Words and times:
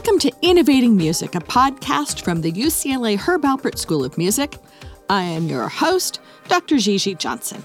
Welcome 0.00 0.18
to 0.20 0.32
Innovating 0.40 0.96
Music, 0.96 1.34
a 1.34 1.40
podcast 1.40 2.24
from 2.24 2.40
the 2.40 2.50
UCLA 2.50 3.18
Herb 3.18 3.42
Alpert 3.42 3.76
School 3.76 4.02
of 4.02 4.16
Music. 4.16 4.56
I 5.10 5.24
am 5.24 5.46
your 5.46 5.68
host, 5.68 6.20
Dr. 6.48 6.78
Gigi 6.78 7.14
Johnson. 7.14 7.62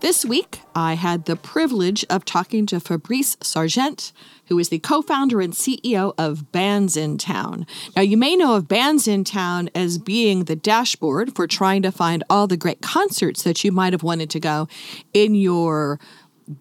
This 0.00 0.24
week, 0.24 0.58
I 0.74 0.94
had 0.94 1.26
the 1.26 1.36
privilege 1.36 2.04
of 2.10 2.24
talking 2.24 2.66
to 2.66 2.80
Fabrice 2.80 3.36
Sergent, 3.42 4.12
who 4.46 4.58
is 4.58 4.70
the 4.70 4.80
co 4.80 5.02
founder 5.02 5.40
and 5.40 5.52
CEO 5.52 6.12
of 6.18 6.50
Bands 6.50 6.96
in 6.96 7.16
Town. 7.16 7.64
Now, 7.94 8.02
you 8.02 8.16
may 8.16 8.34
know 8.34 8.56
of 8.56 8.66
Bands 8.66 9.06
in 9.06 9.22
Town 9.22 9.70
as 9.72 9.98
being 9.98 10.46
the 10.46 10.56
dashboard 10.56 11.36
for 11.36 11.46
trying 11.46 11.82
to 11.82 11.92
find 11.92 12.24
all 12.28 12.48
the 12.48 12.56
great 12.56 12.82
concerts 12.82 13.44
that 13.44 13.62
you 13.62 13.70
might 13.70 13.92
have 13.92 14.02
wanted 14.02 14.30
to 14.30 14.40
go 14.40 14.66
in 15.14 15.36
your 15.36 16.00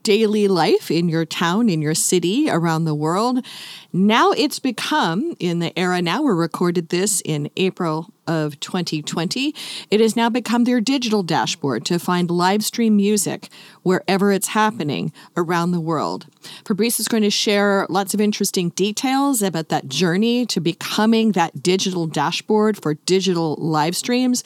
daily 0.03 0.47
life 0.47 0.91
in 0.91 1.09
your 1.09 1.25
town, 1.25 1.69
in 1.69 1.81
your 1.81 1.95
city, 1.95 2.49
around 2.49 2.85
the 2.85 2.95
world. 2.95 3.45
Now 3.93 4.31
it's 4.31 4.59
become, 4.59 5.35
in 5.39 5.59
the 5.59 5.77
era 5.77 6.01
now, 6.01 6.21
we 6.21 6.31
recorded 6.31 6.89
this 6.89 7.21
in 7.25 7.49
April 7.57 8.13
of 8.31 8.59
2020, 8.61 9.53
it 9.89 9.99
has 9.99 10.15
now 10.15 10.29
become 10.29 10.63
their 10.63 10.79
digital 10.79 11.21
dashboard 11.21 11.85
to 11.85 11.99
find 11.99 12.31
live 12.31 12.63
stream 12.63 12.95
music 12.95 13.49
wherever 13.83 14.31
it's 14.31 14.49
happening 14.49 15.11
around 15.35 15.71
the 15.71 15.81
world. 15.81 16.27
Fabrice 16.65 16.99
is 16.99 17.07
going 17.07 17.23
to 17.23 17.29
share 17.29 17.85
lots 17.89 18.13
of 18.13 18.21
interesting 18.21 18.69
details 18.69 19.41
about 19.41 19.69
that 19.69 19.89
journey 19.89 20.45
to 20.45 20.61
becoming 20.61 21.33
that 21.33 21.61
digital 21.61 22.07
dashboard 22.07 22.81
for 22.81 22.93
digital 23.05 23.55
live 23.59 23.95
streams 23.95 24.43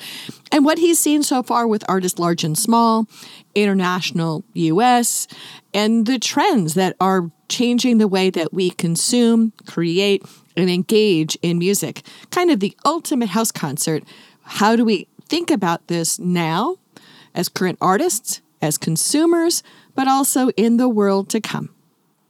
and 0.52 0.66
what 0.66 0.80
he's 0.80 1.00
seen 1.00 1.22
so 1.22 1.44
far 1.44 1.68
with 1.68 1.84
artists 1.88 2.20
large 2.20 2.44
and 2.44 2.58
small, 2.58 3.08
international 3.54 4.44
US, 4.54 5.28
and 5.74 6.06
the 6.06 6.20
trends 6.20 6.74
that 6.74 6.96
are 7.00 7.30
changing 7.50 7.98
the 7.98 8.08
way 8.08 8.30
that 8.30 8.54
we 8.54 8.70
consume, 8.72 9.54
create, 9.68 10.24
and 10.56 10.70
engage 10.70 11.38
in 11.42 11.58
music. 11.58 12.02
Kind 12.32 12.52
of 12.52 12.60
the 12.60 12.76
ultimate 12.86 13.30
house 13.30 13.52
concert. 13.52 14.04
How 14.44 14.76
do 14.76 14.86
we 14.86 15.08
think 15.28 15.52
about 15.52 15.88
this 15.88 16.20
now 16.20 16.78
as 17.34 17.50
current 17.50 17.78
artists, 17.82 18.42
as 18.62 18.78
consumers, 18.78 19.64
but 19.94 20.08
also 20.08 20.50
in 20.52 20.78
the 20.78 20.90
world 20.90 21.30
to 21.30 21.42
come? 21.42 21.70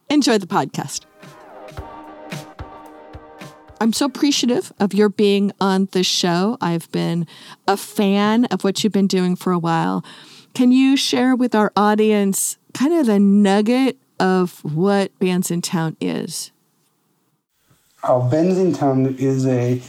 Enjoy 0.09 0.37
the 0.37 0.47
podcast. 0.47 1.05
I'm 3.81 3.91
so 3.91 4.05
appreciative 4.05 4.71
of 4.79 4.93
your 4.93 5.09
being 5.09 5.51
on 5.59 5.89
the 5.91 6.03
show. 6.03 6.57
I've 6.61 6.89
been 6.91 7.27
a 7.67 7.75
fan 7.75 8.45
of 8.45 8.63
what 8.63 8.83
you've 8.83 8.93
been 8.93 9.07
doing 9.07 9.35
for 9.35 9.51
a 9.51 9.59
while. 9.59 10.03
Can 10.53 10.71
you 10.71 10.95
share 10.95 11.35
with 11.35 11.53
our 11.53 11.73
audience 11.75 12.57
kind 12.73 12.93
of 12.93 13.05
the 13.07 13.19
nugget 13.19 13.97
of 14.19 14.63
what 14.63 15.17
Bands 15.19 15.51
in 15.51 15.61
Town 15.61 15.97
is? 15.99 16.51
Our 18.07 18.21
Bandsintown 18.29 19.17
is 19.17 19.47
a 19.47 19.81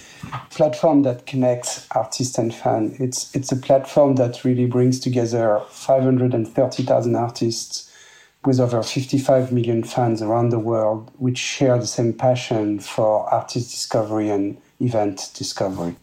platform 0.49 1.03
that 1.03 1.27
connects 1.27 1.87
artists 1.91 2.39
and 2.39 2.55
fans. 2.55 2.99
It's 2.99 3.35
it's 3.35 3.53
a 3.53 3.57
platform 3.57 4.15
that 4.15 4.43
really 4.43 4.65
brings 4.65 4.99
together 4.99 5.61
530,000 5.69 7.15
artists 7.15 7.93
with 8.43 8.59
over 8.59 8.83
55 8.83 9.53
million 9.53 9.85
fans 9.85 10.23
around 10.23 10.49
the 10.49 10.59
world, 10.59 11.11
which 11.19 11.37
share 11.37 11.79
the 11.79 11.87
same 11.87 12.15
passion 12.15 12.81
for 12.81 13.29
artist 13.29 13.71
discovery 13.71 14.31
and 14.31 14.57
event 14.81 15.31
discovery. 15.35 15.97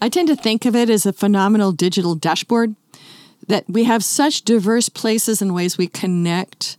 I 0.00 0.08
tend 0.08 0.28
to 0.28 0.36
think 0.36 0.64
of 0.64 0.74
it 0.74 0.88
as 0.88 1.04
a 1.04 1.12
phenomenal 1.12 1.72
digital 1.72 2.14
dashboard 2.14 2.74
that 3.48 3.68
we 3.68 3.84
have 3.84 4.02
such 4.02 4.42
diverse 4.42 4.88
places 4.88 5.42
and 5.42 5.54
ways 5.54 5.76
we 5.76 5.88
connect 5.88 6.78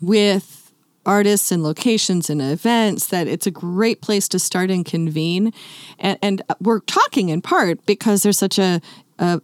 with 0.00 0.65
artists 1.06 1.50
and 1.50 1.62
locations 1.62 2.28
and 2.28 2.42
events 2.42 3.06
that 3.06 3.26
it's 3.26 3.46
a 3.46 3.50
great 3.50 4.02
place 4.02 4.28
to 4.28 4.38
start 4.38 4.70
and 4.70 4.84
convene. 4.84 5.52
And, 5.98 6.18
and 6.20 6.42
we're 6.60 6.80
talking 6.80 7.28
in 7.30 7.40
part 7.40 7.84
because 7.86 8.22
there's 8.22 8.38
such 8.38 8.58
a, 8.58 8.80
a 9.18 9.40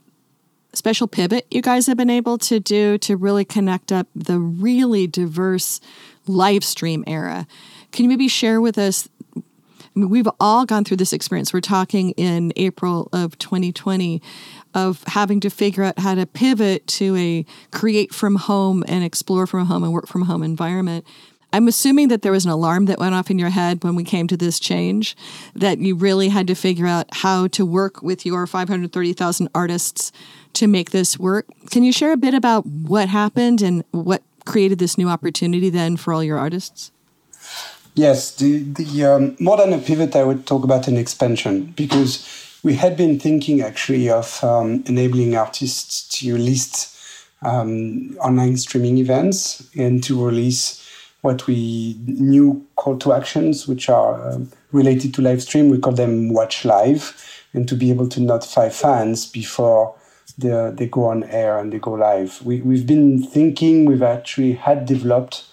special 0.75 1.06
pivot 1.06 1.47
you 1.51 1.62
guys 1.62 1.87
have 1.87 1.97
been 1.97 2.11
able 2.11 2.39
to 2.39 2.59
do 2.59 2.99
to 2.99 3.17
really 3.17 3.45
connect 3.45 3.93
up 3.93 4.06
the 4.15 4.39
really 4.39 5.06
diverse 5.06 5.81
live 6.27 6.65
stream 6.65 7.05
era. 7.06 7.47
Can 7.93 8.05
you 8.05 8.09
maybe 8.09 8.28
share 8.28 8.61
with 8.61 8.78
us 8.78 9.09
I 9.95 9.99
mean, 9.99 10.09
we've 10.09 10.28
all 10.41 10.65
gone 10.65 10.84
through 10.84 10.97
this 10.97 11.12
experience. 11.12 11.53
We're 11.53 11.61
talking 11.61 12.11
in 12.12 12.53
April 12.56 13.11
of 13.12 13.39
2020 13.39 14.22
of 14.75 15.05
having 15.05 15.41
to 15.41 15.51
figure 15.51 15.84
out 15.84 15.99
how 15.99 16.15
to 16.15 16.25
pivot 16.25 16.87
to 16.87 17.15
a 17.17 17.45
create 17.72 18.15
from 18.15 18.37
home 18.37 18.84
and 18.89 19.05
explore 19.05 19.47
from 19.47 19.67
home 19.67 19.84
and 19.84 19.93
work 19.93 20.06
from 20.06 20.22
home 20.22 20.43
environment. 20.43 21.05
I'm 21.53 21.69
assuming 21.69 22.09
that 22.09 22.23
there 22.23 22.33
was 22.33 22.45
an 22.45 22.51
alarm 22.51 22.87
that 22.87 22.99
went 22.99 23.15
off 23.15 23.31
in 23.31 23.39
your 23.39 23.51
head 23.51 23.85
when 23.85 23.95
we 23.95 24.05
came 24.05 24.27
to 24.29 24.37
this 24.37 24.59
change, 24.59 25.17
that 25.55 25.79
you 25.79 25.95
really 25.95 26.29
had 26.29 26.47
to 26.47 26.55
figure 26.55 26.87
out 26.87 27.07
how 27.13 27.47
to 27.49 27.67
work 27.67 28.03
with 28.03 28.25
your 28.25 28.47
530,000 28.47 29.49
artists 29.55 30.13
to 30.55 30.67
make 30.67 30.91
this 30.91 31.19
work. 31.19 31.47
Can 31.71 31.83
you 31.83 31.93
share 31.93 32.13
a 32.13 32.17
bit 32.17 32.35
about 32.35 32.67
what 32.67 33.09
happened 33.09 33.61
and 33.63 33.85
what 33.91 34.23
created 34.47 34.79
this 34.79 34.97
new 34.97 35.09
opportunity 35.09 35.71
then 35.71 35.97
for 35.97 36.13
all 36.13 36.25
your 36.25 36.39
artists? 36.39 36.91
Yes, 37.95 38.34
the, 38.37 38.61
the 38.61 39.05
um, 39.05 39.37
more 39.39 39.59
than 39.59 39.73
a 39.75 39.79
pivot, 39.79 40.17
I 40.17 40.25
would 40.25 40.47
talk 40.47 40.65
about 40.65 40.89
an 40.89 40.97
expansion 40.97 41.75
because 41.77 42.27
we 42.63 42.75
had 42.75 42.97
been 42.97 43.19
thinking 43.19 43.61
actually 43.61 44.09
of 44.09 44.43
um, 44.43 44.83
enabling 44.87 45.37
artists 45.37 46.09
to 46.21 46.37
list 46.39 46.97
um, 47.43 48.17
online 48.21 48.57
streaming 48.57 48.99
events 48.99 49.69
and 49.77 50.03
to 50.05 50.25
release 50.25 50.81
what 51.22 51.47
we 51.47 51.97
new 52.05 52.65
call 52.77 52.99
to 52.99 53.12
actions, 53.12 53.66
which 53.66 53.88
are 53.88 54.21
uh, 54.21 54.38
related 54.72 55.15
to 55.15 55.22
live 55.22 55.43
stream. 55.43 55.71
We 55.71 55.78
call 55.78 55.94
them 55.94 56.33
watch 56.33 56.65
live, 56.65 57.44
and 57.55 57.66
to 57.69 57.75
be 57.75 57.91
able 57.91 58.09
to 58.09 58.21
notify 58.21 58.69
fans 58.69 59.27
before 59.27 59.94
they, 60.37 60.72
they 60.75 60.87
go 60.87 61.06
on 61.06 61.25
air 61.25 61.59
and 61.59 61.72
they 61.72 61.78
go 61.78 61.93
live. 61.93 62.43
We, 62.44 62.60
we've 62.60 62.87
been 62.87 63.22
thinking, 63.22 63.84
we've 63.84 64.03
actually 64.03 64.53
had 64.53 64.87
developed 64.87 65.44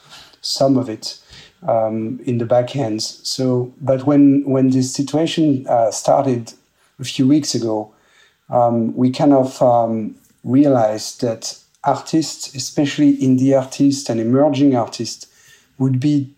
some 0.42 0.78
of 0.78 0.90
it 0.90 1.20
um, 1.68 2.20
in 2.26 2.38
the 2.38 2.46
back 2.46 2.76
ends. 2.76 3.20
So, 3.28 3.74
but 3.82 4.06
when 4.06 4.44
when 4.46 4.70
this 4.70 4.94
situation 4.94 5.66
uh, 5.68 5.92
started 5.92 6.54
a 7.00 7.04
few 7.04 7.28
weeks 7.28 7.54
ago, 7.54 7.94
um, 8.50 8.96
we 8.96 9.12
kind 9.12 9.34
of 9.34 9.62
um, 9.62 10.16
realized 10.44 11.22
that 11.22 11.58
artists, 11.84 12.56
especially 12.56 13.18
indie 13.18 13.58
artists 13.58 14.10
and 14.10 14.20
emerging 14.20 14.76
artists, 14.76 15.28
would 15.80 16.00
be 16.00 16.34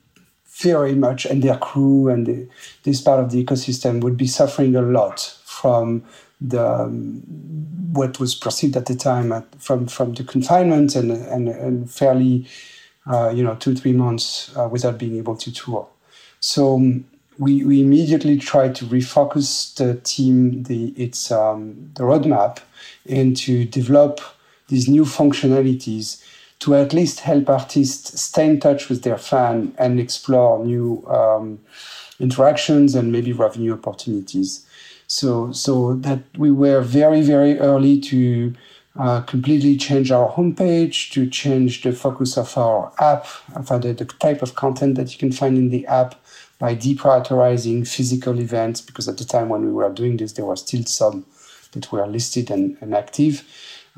very 0.46 0.96
much, 0.96 1.26
and 1.26 1.44
their 1.44 1.58
crew 1.58 2.08
and 2.08 2.26
the, 2.26 2.48
this 2.84 3.02
part 3.02 3.20
of 3.20 3.32
the 3.32 3.44
ecosystem 3.44 4.02
would 4.02 4.18
be 4.18 4.28
suffering 4.28 4.76
a 4.76 4.82
lot 4.82 5.38
from 5.44 6.04
the 6.40 6.66
um, 6.66 7.22
what 7.94 8.20
was 8.20 8.34
perceived 8.34 8.76
at 8.76 8.86
the 8.86 8.96
time 8.96 9.32
at, 9.32 9.46
from 9.62 9.88
from 9.88 10.14
the 10.14 10.24
confinement 10.24 10.96
and 10.96 11.12
and, 11.12 11.50
and 11.50 11.92
fairly 11.92 12.48
uh, 13.08 13.30
you 13.30 13.44
know, 13.44 13.56
two, 13.56 13.76
three 13.76 13.94
months 13.94 14.56
uh, 14.58 14.68
without 14.68 14.98
being 14.98 15.18
able 15.18 15.36
to 15.36 15.52
tour. 15.52 15.88
So 16.40 16.76
um, 16.76 17.06
we, 17.38 17.64
we 17.64 17.82
immediately 17.82 18.38
tried 18.38 18.76
to 18.76 18.86
refocus 18.86 19.76
the 19.76 19.96
team, 20.02 20.64
the, 20.64 20.90
its, 20.90 21.32
um, 21.32 21.92
the 21.96 22.04
roadmap, 22.04 22.60
and 23.10 23.36
to 23.38 23.66
develop 23.66 24.22
these 24.68 24.88
new 24.88 25.04
functionalities 25.04 26.24
to 26.62 26.76
at 26.76 26.94
least 26.94 27.22
help 27.22 27.50
artists 27.50 28.22
stay 28.22 28.48
in 28.48 28.60
touch 28.60 28.88
with 28.88 29.02
their 29.02 29.18
fan 29.18 29.74
and 29.78 30.00
explore 30.00 30.64
new 30.64 31.04
um, 31.08 31.60
interactions 32.20 32.96
and 32.96 33.12
maybe 33.12 33.34
revenue 33.34 33.74
opportunities. 33.74 34.66
So, 35.08 35.52
so 35.52 35.96
that 35.96 36.20
we 36.38 36.52
were 36.52 36.82
very, 36.82 37.22
very 37.22 37.60
early 37.60 38.00
to 38.02 38.54
uh, 38.98 39.22
completely 39.22 39.76
change 39.76 40.12
our 40.12 40.32
homepage, 40.32 41.12
to 41.12 41.28
change 41.30 41.82
the 41.82 41.94
focus 41.94 42.38
of 42.38 42.56
our 42.58 42.94
app, 43.00 43.26
of 43.56 43.68
the, 43.82 43.94
the 43.94 44.06
type 44.06 44.42
of 44.42 44.56
content 44.56 44.96
that 44.96 45.12
you 45.12 45.18
can 45.18 45.32
find 45.32 45.58
in 45.58 45.70
the 45.70 45.88
app 45.88 46.16
by 46.60 46.76
deprioritizing 46.76 47.88
physical 47.88 48.40
events, 48.40 48.82
because 48.82 49.08
at 49.08 49.18
the 49.18 49.26
time 49.26 49.50
when 49.50 49.66
we 49.66 49.72
were 49.72 49.90
doing 49.90 50.18
this, 50.18 50.34
there 50.34 50.46
were 50.46 50.56
still 50.56 50.84
some 50.86 51.26
that 51.72 51.92
were 51.92 52.06
listed 52.06 52.52
and, 52.52 52.78
and 52.82 52.94
active, 52.94 53.44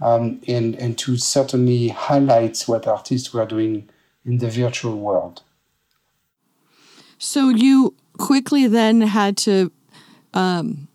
um, 0.02 0.42
and, 0.48 0.76
and 0.76 0.98
to 1.00 1.18
certainly 1.18 1.90
highlight 1.90 2.62
what 2.66 2.88
artists 2.88 3.34
were 3.34 3.46
doing 3.46 3.90
in 4.26 4.38
the 4.38 4.50
virtual 4.50 4.98
world. 4.98 5.44
So 7.18 7.50
you 7.50 7.96
quickly 8.18 8.68
then 8.68 9.02
had 9.02 9.38
to 9.38 9.72
um, 10.34 10.88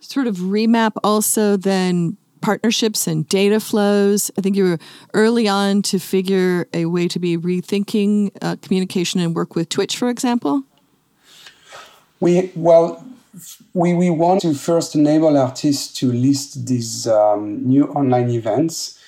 sort 0.00 0.26
of 0.26 0.36
remap 0.36 0.92
also 1.02 1.56
then 1.56 2.16
partnerships 2.40 3.06
and 3.06 3.26
data 3.28 3.60
flows. 3.60 4.30
I 4.36 4.40
think 4.40 4.56
you 4.56 4.64
were 4.64 4.78
early 5.14 5.48
on 5.48 5.82
to 5.82 5.98
figure 5.98 6.66
a 6.74 6.86
way 6.86 7.08
to 7.08 7.18
be 7.18 7.38
rethinking 7.38 8.32
uh, 8.42 8.56
communication 8.60 9.20
and 9.20 9.34
work 9.34 9.54
with 9.54 9.68
Twitch, 9.68 9.96
for 9.96 10.10
example. 10.10 10.64
We 12.20 12.52
well, 12.54 13.04
we 13.74 13.94
we 13.94 14.10
want 14.10 14.42
to 14.42 14.54
first 14.54 14.94
enable 14.94 15.38
artists 15.38 15.92
to 16.00 16.12
list 16.12 16.66
these 16.66 17.06
um, 17.06 17.66
new 17.66 17.86
online 17.88 18.30
events, 18.30 18.98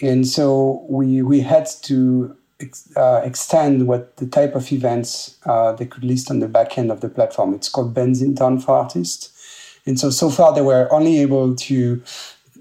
and 0.00 0.26
so 0.26 0.84
we 0.88 1.22
we 1.22 1.40
had 1.40 1.66
to 1.82 2.36
ex- 2.60 2.94
uh, 2.96 3.20
extend 3.24 3.88
what 3.88 4.16
the 4.16 4.26
type 4.26 4.54
of 4.54 4.70
events 4.72 5.36
uh, 5.46 5.72
they 5.72 5.86
could 5.86 6.04
list 6.04 6.30
on 6.30 6.38
the 6.38 6.48
back 6.48 6.78
end 6.78 6.90
of 6.90 7.00
the 7.00 7.08
platform. 7.08 7.54
It's 7.54 7.68
called 7.68 7.92
Bands 7.94 8.22
Town 8.34 8.60
for 8.60 8.76
Artists. 8.76 9.30
And 9.84 9.98
so, 9.98 10.10
so 10.10 10.30
far, 10.30 10.54
they 10.54 10.62
were 10.62 10.92
only 10.92 11.20
able 11.20 11.56
to 11.56 12.02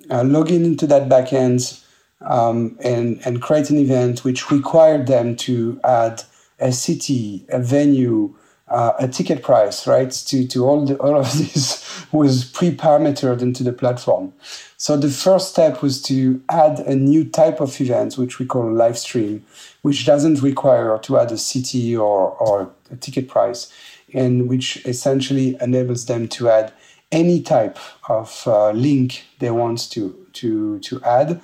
uh, 0.10 0.24
log 0.24 0.50
in 0.52 0.66
into 0.66 0.88
that 0.88 1.08
backend 1.08 1.84
um, 2.22 2.78
and, 2.84 3.22
and 3.26 3.42
create 3.42 3.70
an 3.70 3.78
event 3.78 4.24
which 4.24 4.50
required 4.50 5.08
them 5.08 5.36
to 5.38 5.80
add 5.84 6.24
a 6.60 6.72
city, 6.72 7.46
a 7.50 7.60
venue, 7.60 8.34
uh, 8.72 8.94
a 9.00 9.08
ticket 9.08 9.44
price, 9.44 9.86
right? 9.86 10.12
To, 10.12 10.48
to 10.48 10.66
all, 10.66 10.86
the, 10.86 10.96
all 10.98 11.18
of 11.18 11.32
this 11.38 12.06
was 12.12 12.46
pre-parametered 12.46 13.42
into 13.42 13.64
the 13.64 13.74
platform. 13.74 14.34
So 14.78 14.98
the 14.98 15.10
first 15.10 15.50
step 15.50 15.82
was 15.82 16.02
to 16.04 16.42
add 16.50 16.80
a 16.80 16.96
new 16.96 17.26
type 17.26 17.62
of 17.62 17.80
event, 17.80 18.18
which 18.18 18.40
we 18.40 18.46
call 18.46 18.72
live 18.72 18.98
stream, 18.98 19.46
which 19.82 20.06
doesn't 20.06 20.42
require 20.42 20.98
to 21.00 21.20
add 21.20 21.32
a 21.32 21.38
city 21.38 21.96
or, 21.96 22.32
or 22.32 22.72
a 22.90 22.96
ticket 22.96 23.28
price, 23.28 23.72
and 24.14 24.50
which 24.50 24.84
essentially 24.86 25.58
enables 25.62 26.06
them 26.06 26.28
to 26.30 26.50
add 26.50 26.74
any 27.12 27.42
type 27.42 27.78
of 28.10 28.44
uh, 28.48 28.72
link 28.72 29.26
they 29.40 29.52
want 29.52 29.92
to 29.92 30.16
to 30.34 30.80
to 30.80 31.02
add. 31.04 31.42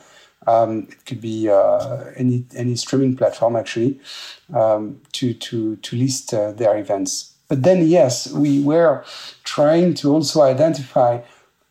Um, 0.48 0.88
it 0.90 1.06
could 1.06 1.22
be 1.22 1.50
uh, 1.50 2.06
any 2.16 2.46
any 2.56 2.76
streaming 2.76 3.18
platform 3.18 3.56
actually 3.56 4.00
um, 4.54 5.02
to 5.14 5.34
to 5.34 5.76
to 5.76 5.96
list 5.96 6.34
uh, 6.34 6.54
their 6.54 6.78
events. 6.78 7.34
But 7.50 7.64
then 7.64 7.88
yes, 7.88 8.32
we 8.32 8.64
were 8.64 9.04
trying 9.44 9.94
to 9.96 10.14
also 10.14 10.42
identify 10.42 11.22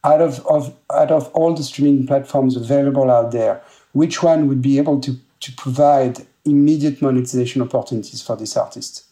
out 0.04 0.20
of, 0.20 0.46
of 0.46 0.74
out 0.94 1.10
of 1.10 1.28
all 1.32 1.54
the 1.54 1.62
streaming 1.62 2.06
platforms 2.06 2.56
available 2.56 3.10
out 3.10 3.32
there, 3.32 3.62
which 3.92 4.22
one 4.22 4.46
would 4.48 4.62
be 4.62 4.78
able 4.78 5.00
to 5.00 5.16
to 5.40 5.52
provide 5.52 6.26
immediate 6.44 7.02
monetization 7.02 7.62
opportunities 7.62 8.22
for 8.22 8.36
this 8.36 8.56
artist. 8.56 9.04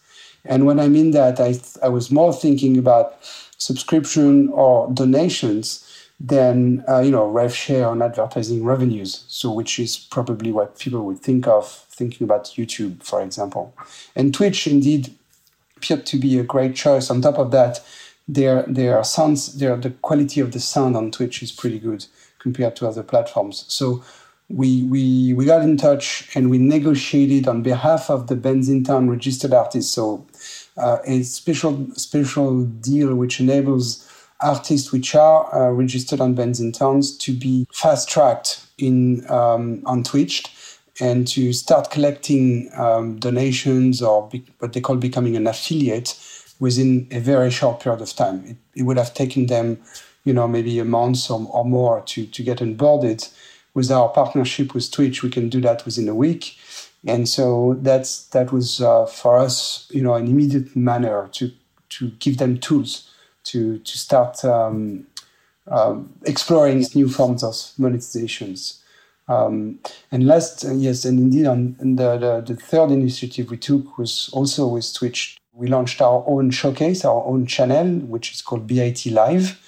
And 0.45 0.65
when 0.65 0.79
I 0.79 0.87
mean 0.87 1.11
that, 1.11 1.39
I, 1.39 1.59
I 1.83 1.89
was 1.89 2.11
more 2.11 2.31
thinking 2.31 2.77
about 2.77 3.17
subscription 3.57 4.49
or 4.49 4.91
donations 4.93 5.84
than 6.19 6.83
uh, 6.87 6.99
you 6.99 7.11
know 7.11 7.27
rev 7.27 7.53
share 7.53 7.87
on 7.87 8.01
advertising 8.01 8.63
revenues. 8.63 9.25
So 9.27 9.51
which 9.51 9.79
is 9.79 9.97
probably 9.97 10.51
what 10.51 10.79
people 10.79 11.05
would 11.05 11.19
think 11.19 11.47
of 11.47 11.69
thinking 11.89 12.25
about 12.25 12.45
YouTube, 12.45 13.03
for 13.03 13.21
example. 13.21 13.73
And 14.15 14.33
Twitch 14.33 14.67
indeed 14.67 15.13
appeared 15.77 16.05
to 16.07 16.17
be 16.17 16.39
a 16.39 16.43
great 16.43 16.75
choice. 16.75 17.09
On 17.09 17.21
top 17.21 17.37
of 17.37 17.51
that, 17.51 17.81
their 18.27 18.63
their 18.63 19.03
sounds, 19.03 19.57
their 19.57 19.75
the 19.77 19.91
quality 19.91 20.41
of 20.41 20.51
the 20.51 20.59
sound 20.59 20.95
on 20.95 21.11
Twitch 21.11 21.43
is 21.43 21.51
pretty 21.51 21.79
good 21.79 22.05
compared 22.39 22.75
to 22.77 22.87
other 22.87 23.03
platforms. 23.03 23.65
So 23.67 24.03
we 24.49 24.83
we 24.83 25.33
we 25.33 25.45
got 25.45 25.63
in 25.63 25.77
touch 25.77 26.29
and 26.35 26.49
we 26.49 26.57
negotiated 26.57 27.47
on 27.47 27.63
behalf 27.63 28.09
of 28.09 28.27
the 28.27 28.35
Bands 28.35 28.69
in 28.69 28.83
Town 28.83 29.09
registered 29.09 29.53
artists. 29.53 29.91
So 29.91 30.25
uh, 30.77 30.97
a 31.05 31.23
special 31.23 31.87
special 31.95 32.63
deal 32.63 33.15
which 33.15 33.39
enables 33.39 34.07
artists 34.41 34.91
which 34.91 35.15
are 35.15 35.53
uh, 35.53 35.71
registered 35.71 36.21
on 36.21 36.35
Bands 36.35 36.59
and 36.59 36.73
Towns 36.73 37.17
to 37.19 37.33
be 37.33 37.67
fast 37.71 38.09
tracked 38.09 38.65
in 38.77 39.29
um, 39.29 39.81
on 39.85 40.03
Twitch 40.03 40.45
and 40.99 41.27
to 41.27 41.51
start 41.53 41.91
collecting 41.91 42.69
um, 42.75 43.17
donations 43.19 44.01
or 44.01 44.29
be, 44.29 44.45
what 44.59 44.73
they 44.73 44.81
call 44.81 44.95
becoming 44.95 45.35
an 45.35 45.47
affiliate 45.47 46.17
within 46.59 47.07
a 47.11 47.19
very 47.19 47.51
short 47.51 47.81
period 47.81 48.01
of 48.01 48.13
time. 48.15 48.45
It, 48.45 48.57
it 48.75 48.83
would 48.83 48.97
have 48.97 49.13
taken 49.13 49.47
them, 49.47 49.81
you 50.23 50.33
know, 50.33 50.47
maybe 50.47 50.79
a 50.79 50.85
month 50.85 51.29
or, 51.29 51.45
or 51.51 51.65
more 51.65 52.01
to, 52.01 52.25
to 52.25 52.43
get 52.43 52.59
onboarded. 52.59 53.29
With 53.73 53.91
our 53.91 54.07
partnership 54.07 54.73
with 54.73 54.89
Twitch, 54.89 55.21
we 55.21 55.29
can 55.29 55.49
do 55.49 55.59
that 55.61 55.83
within 55.83 56.07
a 56.07 56.15
week. 56.15 56.57
And 57.05 57.27
so 57.27 57.77
that's 57.81 58.27
that 58.27 58.51
was 58.53 58.81
uh, 58.81 59.05
for 59.05 59.37
us, 59.37 59.87
you 59.91 60.01
know, 60.01 60.15
an 60.15 60.27
immediate 60.27 60.75
manner 60.75 61.27
to 61.33 61.51
to 61.89 62.09
give 62.11 62.37
them 62.37 62.57
tools 62.57 63.11
to 63.45 63.79
to 63.79 63.97
start 63.97 64.43
um, 64.45 65.07
um, 65.67 66.13
exploring 66.25 66.85
new 66.93 67.09
forms 67.09 67.43
of 67.43 67.53
monetizations. 67.79 68.81
Um, 69.27 69.79
and 70.11 70.27
last, 70.27 70.63
uh, 70.65 70.73
yes, 70.73 71.05
and 71.05 71.19
indeed, 71.19 71.47
on 71.47 71.75
the, 71.79 72.17
the, 72.17 72.53
the 72.53 72.55
third 72.55 72.91
initiative 72.91 73.49
we 73.49 73.57
took 73.57 73.97
was 73.97 74.29
also 74.33 74.67
with 74.67 74.93
Twitch. 74.93 75.37
We 75.51 75.67
launched 75.67 76.01
our 76.01 76.23
own 76.27 76.51
showcase, 76.51 77.03
our 77.05 77.23
own 77.25 77.47
channel, 77.47 77.99
which 78.05 78.33
is 78.33 78.41
called 78.41 78.67
BIT 78.67 79.07
Live. 79.07 79.59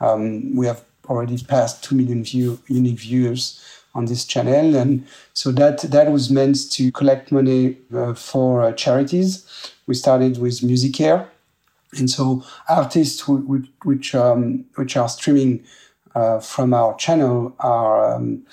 Um, 0.00 0.56
we 0.56 0.66
have 0.66 0.82
already 1.08 1.38
passed 1.44 1.84
two 1.84 1.94
million 1.94 2.24
view, 2.24 2.58
unique 2.66 2.98
viewers 2.98 3.60
on 3.94 4.06
this 4.06 4.24
channel, 4.24 4.74
and 4.74 5.06
so 5.34 5.52
that 5.52 5.82
that 5.82 6.10
was 6.10 6.28
meant 6.28 6.72
to 6.72 6.90
collect 6.90 7.30
money 7.30 7.76
uh, 7.94 8.14
for 8.14 8.64
uh, 8.64 8.72
charities. 8.72 9.46
We 9.86 9.94
started 9.94 10.38
with 10.38 10.64
Music 10.64 10.92
MusiCare, 10.92 11.28
and 11.98 12.10
so 12.10 12.44
artists 12.68 13.20
who, 13.20 13.64
which 13.84 14.14
um, 14.14 14.64
which 14.76 14.96
are 14.96 15.08
streaming 15.08 15.64
uh, 16.14 16.40
from 16.40 16.74
our 16.74 16.94
channel 16.96 17.54
are 17.60 18.14
um, 18.14 18.44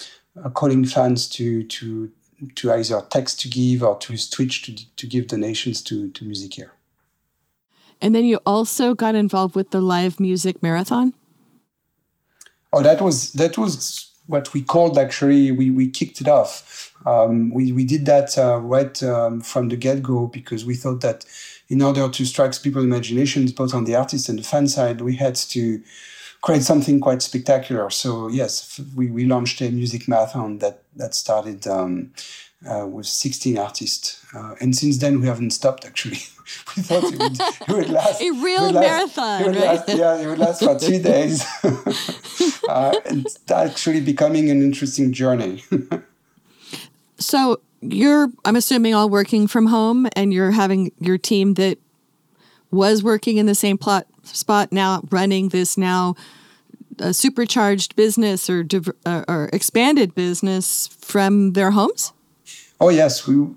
calling 0.53 0.85
fans 0.85 1.27
to 1.29 1.63
to 1.63 2.11
to 2.55 2.71
either 2.73 3.01
text 3.09 3.39
to 3.41 3.47
give 3.47 3.83
or 3.83 3.97
to 3.99 4.29
Twitch 4.29 4.63
to, 4.63 4.95
to 4.95 5.07
give 5.07 5.27
donations 5.27 5.81
to 5.83 6.09
to 6.09 6.25
MusiCare. 6.25 6.71
And 8.01 8.15
then 8.15 8.25
you 8.25 8.39
also 8.45 8.95
got 8.95 9.13
involved 9.13 9.55
with 9.55 9.69
the 9.69 9.81
live 9.81 10.19
music 10.19 10.63
marathon. 10.63 11.13
Oh, 12.73 12.81
that 12.81 13.01
was 13.01 13.33
that 13.33 13.57
was 13.57 14.09
what 14.27 14.53
we 14.53 14.63
called 14.63 14.97
actually. 14.97 15.51
We 15.51 15.69
we 15.69 15.89
kicked 15.89 16.21
it 16.21 16.27
off. 16.27 16.93
Um, 17.05 17.51
we 17.51 17.71
we 17.71 17.83
did 17.83 18.05
that 18.05 18.37
uh, 18.37 18.59
right 18.59 19.01
um, 19.03 19.41
from 19.41 19.69
the 19.69 19.75
get 19.75 20.01
go 20.01 20.27
because 20.27 20.65
we 20.65 20.75
thought 20.75 21.01
that 21.01 21.25
in 21.71 21.81
order 21.81 22.09
to 22.09 22.25
strike 22.25 22.61
people's 22.61 22.83
imaginations, 22.83 23.53
both 23.53 23.73
on 23.73 23.85
the 23.85 23.95
artist 23.95 24.27
and 24.27 24.37
the 24.37 24.43
fan 24.43 24.67
side, 24.67 24.99
we 24.99 25.15
had 25.15 25.35
to 25.35 25.81
create 26.41 26.63
something 26.63 26.99
quite 26.99 27.21
spectacular. 27.21 27.89
So 27.89 28.27
yes, 28.27 28.79
we, 28.93 29.09
we 29.09 29.23
launched 29.23 29.61
a 29.61 29.71
music 29.71 30.07
marathon 30.07 30.57
that 30.57 30.83
that 30.97 31.15
started 31.15 31.65
um, 31.67 32.11
uh, 32.69 32.85
with 32.85 33.05
16 33.05 33.57
artists, 33.57 34.21
uh, 34.35 34.55
and 34.59 34.75
since 34.75 34.97
then 34.97 35.21
we 35.21 35.27
haven't 35.27 35.51
stopped. 35.51 35.85
Actually, 35.85 36.19
we 36.75 36.83
thought 36.83 37.05
it 37.05 37.17
would, 37.17 37.39
it 37.39 37.73
would 37.73 37.89
last 37.99 38.21
a 38.21 38.31
real 38.31 38.73
marathon. 38.73 39.45
Last, 39.45 39.55
right? 39.55 39.87
last, 39.87 39.97
yeah, 39.97 40.19
it 40.19 40.27
would 40.27 40.39
last 40.39 40.61
for 40.61 40.77
three 40.77 40.99
days. 41.13 41.45
uh, 42.67 42.99
it's 43.05 43.39
actually 43.49 44.01
becoming 44.01 44.49
an 44.49 44.61
interesting 44.61 45.13
journey. 45.13 45.63
so 47.17 47.61
you're, 47.81 48.29
I'm 48.45 48.55
assuming, 48.55 48.93
all 48.93 49.09
working 49.09 49.47
from 49.47 49.67
home, 49.67 50.07
and 50.15 50.33
you're 50.33 50.51
having 50.51 50.91
your 50.99 51.17
team 51.17 51.55
that 51.55 51.77
was 52.69 53.03
working 53.03 53.37
in 53.37 53.45
the 53.45 53.55
same 53.55 53.77
plot 53.77 54.07
spot 54.23 54.71
now 54.71 55.01
running 55.09 55.49
this 55.49 55.77
now 55.77 56.15
uh, 56.99 57.11
supercharged 57.11 57.95
business 57.95 58.49
or 58.49 58.65
uh, 59.05 59.23
or 59.27 59.49
expanded 59.51 60.15
business 60.15 60.87
from 61.01 61.53
their 61.53 61.71
homes? 61.71 62.13
Oh 62.79 62.89
yes, 62.89 63.27
we 63.27 63.47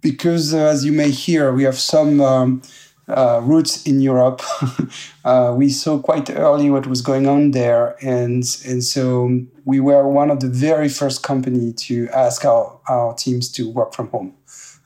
because 0.00 0.54
uh, 0.54 0.58
as 0.58 0.84
you 0.84 0.92
may 0.92 1.10
hear, 1.10 1.52
we 1.52 1.64
have 1.64 1.78
some 1.78 2.20
um, 2.20 2.62
uh, 3.08 3.40
roots 3.42 3.86
in 3.86 4.00
Europe. 4.00 4.42
uh, 5.24 5.54
we 5.56 5.68
saw 5.68 5.98
quite 5.98 6.30
early 6.30 6.70
what 6.70 6.86
was 6.86 7.02
going 7.02 7.26
on 7.26 7.50
there, 7.52 7.96
and 8.00 8.44
and 8.66 8.84
so 8.84 9.40
we 9.68 9.80
were 9.80 10.08
one 10.08 10.30
of 10.30 10.40
the 10.40 10.48
very 10.48 10.88
first 10.88 11.22
company 11.22 11.74
to 11.74 12.08
ask 12.08 12.42
our, 12.46 12.80
our 12.88 13.12
teams 13.12 13.52
to 13.52 13.70
work 13.70 13.92
from 13.92 14.08
home. 14.08 14.32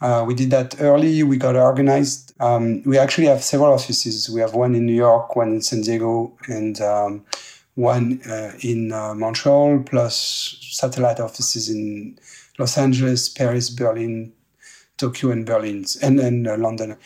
Uh, 0.01 0.25
we 0.27 0.35
did 0.35 0.51
that 0.51 0.81
early. 0.81 1.23
We 1.23 1.37
got 1.37 1.55
organized. 1.55 2.33
Um, 2.41 2.83
we 2.83 2.99
actually 2.99 3.29
have 3.29 3.45
several 3.45 3.73
offices. 3.73 4.29
We 4.29 4.41
have 4.41 4.55
one 4.55 4.75
in 4.75 4.85
New 4.85 5.01
York, 5.07 5.37
one 5.37 5.51
in 5.51 5.63
San 5.63 5.83
Diego, 5.83 6.37
and 6.49 6.81
um, 6.81 7.25
one 7.77 8.23
uh, 8.29 8.55
in 8.63 8.91
uh, 8.91 9.15
Montreal, 9.15 9.85
plus 9.87 10.59
satellite 10.73 11.21
offices 11.21 11.69
in 11.69 12.19
Los 12.59 12.77
Angeles, 12.77 13.29
Paris, 13.29 13.71
Berlin, 13.71 14.33
Tokyo, 14.97 15.31
and 15.31 15.47
Berlin, 15.47 15.85
and, 16.03 16.49
uh, 16.49 16.57
London. 16.57 16.97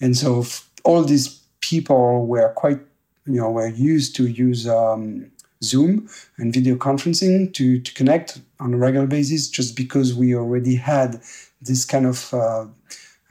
And 0.00 0.16
so 0.16 0.46
all 0.84 1.04
these 1.04 1.28
people 1.60 2.26
were 2.26 2.48
quite, 2.54 2.80
you 3.26 3.40
know, 3.40 3.50
were 3.50 3.68
used 3.68 4.16
to 4.16 4.26
use 4.26 4.66
um, 4.66 5.30
Zoom 5.62 6.08
and 6.36 6.52
video 6.52 6.76
conferencing 6.76 7.52
to, 7.54 7.80
to 7.80 7.94
connect 7.94 8.40
on 8.60 8.74
a 8.74 8.76
regular 8.76 9.06
basis 9.06 9.48
just 9.48 9.76
because 9.76 10.14
we 10.14 10.34
already 10.34 10.76
had 10.76 11.20
this 11.60 11.84
kind 11.84 12.06
of 12.06 12.32
uh, 12.34 12.66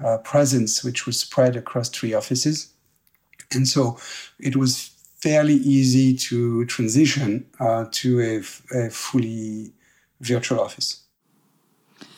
uh, 0.03 0.17
presence 0.19 0.83
which 0.83 1.05
was 1.05 1.19
spread 1.19 1.55
across 1.55 1.89
three 1.89 2.13
offices. 2.13 2.73
And 3.51 3.67
so 3.67 3.97
it 4.39 4.55
was 4.55 4.91
fairly 5.17 5.55
easy 5.55 6.15
to 6.15 6.65
transition 6.65 7.45
uh, 7.59 7.85
to 7.91 8.21
a, 8.21 8.37
a 8.77 8.89
fully 8.89 9.73
virtual 10.21 10.59
office. 10.59 11.01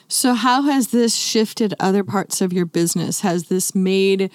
So, 0.08 0.32
how 0.32 0.62
has 0.62 0.88
this 0.88 1.14
shifted 1.14 1.74
other 1.78 2.02
parts 2.02 2.40
of 2.40 2.52
your 2.52 2.64
business? 2.64 3.20
Has 3.20 3.48
this 3.48 3.74
made 3.74 4.30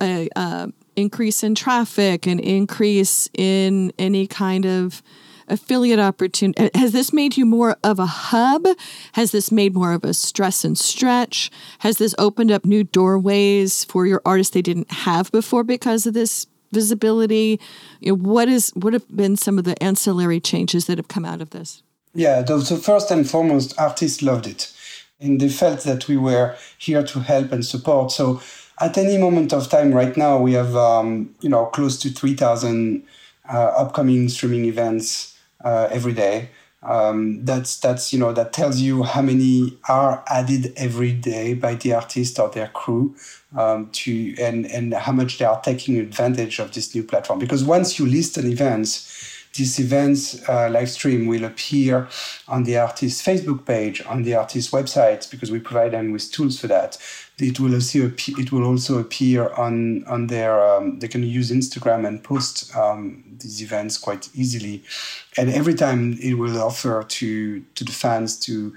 a, 0.00 0.28
uh, 0.36 0.68
increase 0.96 1.42
in 1.42 1.54
traffic, 1.54 2.26
an 2.26 2.40
increase 2.40 3.28
in 3.34 3.92
any 3.98 4.26
kind 4.26 4.66
of 4.66 5.02
affiliate 5.48 6.00
opportunity. 6.00 6.70
Has 6.74 6.92
this 6.92 7.12
made 7.12 7.36
you 7.36 7.46
more 7.46 7.76
of 7.84 7.98
a 7.98 8.06
hub? 8.06 8.66
Has 9.12 9.30
this 9.30 9.52
made 9.52 9.74
more 9.74 9.92
of 9.92 10.04
a 10.04 10.12
stress 10.12 10.64
and 10.64 10.76
stretch? 10.76 11.50
Has 11.80 11.98
this 11.98 12.14
opened 12.18 12.50
up 12.50 12.64
new 12.64 12.84
doorways 12.84 13.84
for 13.84 14.06
your 14.06 14.22
artists 14.24 14.54
they 14.54 14.62
didn't 14.62 14.90
have 14.90 15.30
before 15.30 15.62
because 15.62 16.06
of 16.06 16.14
this 16.14 16.46
visibility? 16.72 17.60
You 18.00 18.16
know, 18.16 18.18
what 18.18 18.48
is 18.48 18.70
what 18.74 18.92
have 18.92 19.08
been 19.14 19.36
some 19.36 19.58
of 19.58 19.64
the 19.64 19.80
ancillary 19.82 20.40
changes 20.40 20.86
that 20.86 20.98
have 20.98 21.08
come 21.08 21.24
out 21.24 21.40
of 21.40 21.50
this? 21.50 21.82
Yeah, 22.14 22.44
so 22.44 22.76
first 22.76 23.10
and 23.10 23.28
foremost, 23.28 23.78
artists 23.78 24.22
loved 24.22 24.46
it. 24.46 24.72
And 25.20 25.40
they 25.40 25.48
felt 25.48 25.80
that 25.84 26.08
we 26.08 26.16
were 26.16 26.56
here 26.78 27.02
to 27.02 27.20
help 27.20 27.52
and 27.52 27.64
support. 27.64 28.10
So 28.10 28.40
at 28.80 28.98
any 28.98 29.16
moment 29.16 29.52
of 29.52 29.68
time 29.68 29.92
right 29.92 30.16
now, 30.16 30.38
we 30.38 30.52
have, 30.52 30.76
um, 30.76 31.34
you 31.40 31.48
know, 31.48 31.66
close 31.66 31.98
to 32.00 32.10
3,000 32.10 33.02
uh, 33.48 33.56
upcoming 33.56 34.28
streaming 34.28 34.64
events 34.64 35.38
uh, 35.64 35.88
every 35.90 36.12
day. 36.12 36.50
Um, 36.82 37.44
that's 37.44 37.80
that's 37.80 38.12
you 38.12 38.18
know 38.18 38.32
that 38.32 38.52
tells 38.52 38.78
you 38.78 39.02
how 39.02 39.20
many 39.20 39.76
are 39.88 40.22
added 40.28 40.72
every 40.76 41.12
day 41.12 41.54
by 41.54 41.74
the 41.74 41.94
artist 41.94 42.38
or 42.38 42.48
their 42.48 42.68
crew 42.68 43.16
um, 43.56 43.88
to 43.92 44.34
and 44.38 44.66
and 44.66 44.94
how 44.94 45.10
much 45.10 45.38
they 45.38 45.44
are 45.44 45.60
taking 45.62 45.98
advantage 45.98 46.60
of 46.60 46.74
this 46.74 46.94
new 46.94 47.02
platform 47.02 47.40
because 47.40 47.64
once 47.64 47.98
you 47.98 48.06
list 48.06 48.36
an 48.36 48.46
event 48.46 48.86
this 49.56 49.78
event's 49.78 50.48
uh, 50.48 50.68
live 50.70 50.90
stream 50.90 51.26
will 51.26 51.44
appear 51.44 52.08
on 52.48 52.64
the 52.64 52.78
artist's 52.78 53.26
Facebook 53.26 53.64
page, 53.64 54.04
on 54.06 54.22
the 54.22 54.34
artist's 54.34 54.70
website, 54.72 55.30
because 55.30 55.50
we 55.50 55.58
provide 55.58 55.92
them 55.92 56.12
with 56.12 56.30
tools 56.30 56.58
for 56.60 56.66
that. 56.68 56.98
It 57.38 57.60
will 57.60 57.74
also 57.74 58.06
appear, 58.06 58.40
it 58.40 58.52
will 58.52 58.64
also 58.64 58.98
appear 58.98 59.50
on 59.50 60.04
on 60.04 60.28
their. 60.28 60.58
Um, 60.66 60.98
they 60.98 61.08
can 61.08 61.22
use 61.22 61.50
Instagram 61.50 62.06
and 62.06 62.22
post 62.22 62.74
um, 62.76 63.24
these 63.40 63.62
events 63.62 63.98
quite 63.98 64.28
easily, 64.34 64.82
and 65.36 65.50
every 65.50 65.74
time 65.74 66.16
it 66.22 66.34
will 66.34 66.60
offer 66.60 67.02
to 67.02 67.60
to 67.60 67.84
the 67.84 67.92
fans 67.92 68.38
to 68.40 68.74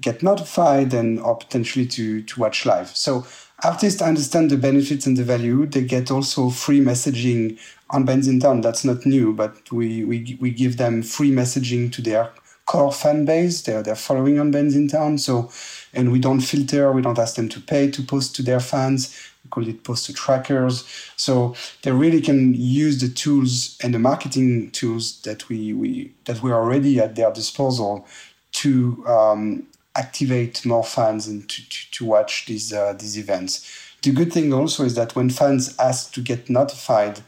get 0.00 0.22
notified 0.22 0.92
and 0.92 1.20
or 1.20 1.36
potentially 1.36 1.86
to 1.86 2.22
to 2.22 2.40
watch 2.40 2.66
live. 2.66 2.94
So 2.94 3.26
artists 3.64 4.02
understand 4.02 4.50
the 4.50 4.56
benefits 4.56 5.06
and 5.06 5.16
the 5.16 5.24
value. 5.24 5.66
They 5.66 5.82
get 5.82 6.10
also 6.10 6.50
free 6.50 6.80
messaging 6.80 7.58
on 7.90 8.04
Bands 8.04 8.26
in 8.26 8.40
Town. 8.40 8.60
That's 8.60 8.84
not 8.84 9.06
new, 9.06 9.32
but 9.32 9.70
we, 9.70 10.04
we, 10.04 10.36
we 10.40 10.50
give 10.50 10.76
them 10.76 11.02
free 11.02 11.30
messaging 11.30 11.92
to 11.92 12.02
their 12.02 12.30
core 12.66 12.92
fan 12.92 13.24
base. 13.24 13.62
They're, 13.62 13.82
they're 13.82 13.94
following 13.94 14.38
on 14.40 14.50
Bands 14.50 14.74
in 14.74 14.88
Town. 14.88 15.18
So, 15.18 15.50
and 15.92 16.10
we 16.10 16.18
don't 16.18 16.40
filter, 16.40 16.90
we 16.92 17.02
don't 17.02 17.18
ask 17.18 17.36
them 17.36 17.48
to 17.50 17.60
pay 17.60 17.90
to 17.90 18.02
post 18.02 18.34
to 18.36 18.42
their 18.42 18.60
fans. 18.60 19.16
We 19.44 19.50
call 19.50 19.68
it 19.68 19.84
post 19.84 20.06
to 20.06 20.12
trackers. 20.12 20.84
So 21.16 21.54
they 21.82 21.92
really 21.92 22.20
can 22.20 22.54
use 22.54 23.00
the 23.00 23.08
tools 23.08 23.76
and 23.82 23.92
the 23.94 23.98
marketing 23.98 24.70
tools 24.70 25.20
that 25.22 25.48
we, 25.48 25.72
we 25.72 26.12
that 26.24 26.42
we're 26.42 26.54
already 26.54 27.00
at 27.00 27.16
their 27.16 27.32
disposal 27.32 28.06
to 28.52 29.04
um, 29.06 29.66
activate 29.94 30.64
more 30.64 30.84
fans 30.84 31.26
and 31.26 31.48
to, 31.48 31.68
to, 31.68 31.90
to 31.90 32.04
watch 32.04 32.46
these 32.46 32.72
uh, 32.72 32.94
these 32.94 33.18
events. 33.18 33.68
The 34.02 34.12
good 34.12 34.32
thing 34.32 34.52
also 34.52 34.84
is 34.84 34.94
that 34.96 35.14
when 35.14 35.30
fans 35.30 35.78
ask 35.78 36.12
to 36.14 36.20
get 36.20 36.50
notified, 36.50 37.20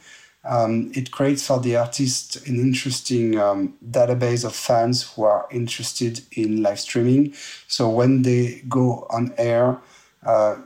um, 0.44 0.90
it 0.94 1.11
creates 1.11 1.47
for 1.47 1.61
the 1.61 1.76
artist 1.76 2.47
an 2.47 2.56
interesting 2.56 3.38
um, 3.38 3.75
database 3.90 4.44
of 4.44 4.54
fans 4.54 5.11
who 5.11 5.23
are 5.23 5.47
interested 5.50 6.21
in 6.33 6.62
live 6.62 6.80
streaming. 6.80 7.33
So 7.68 7.88
when 7.88 8.23
they 8.23 8.62
go 8.68 9.06
on 9.11 9.33
air, 9.38 9.78
uh, 10.26 10.56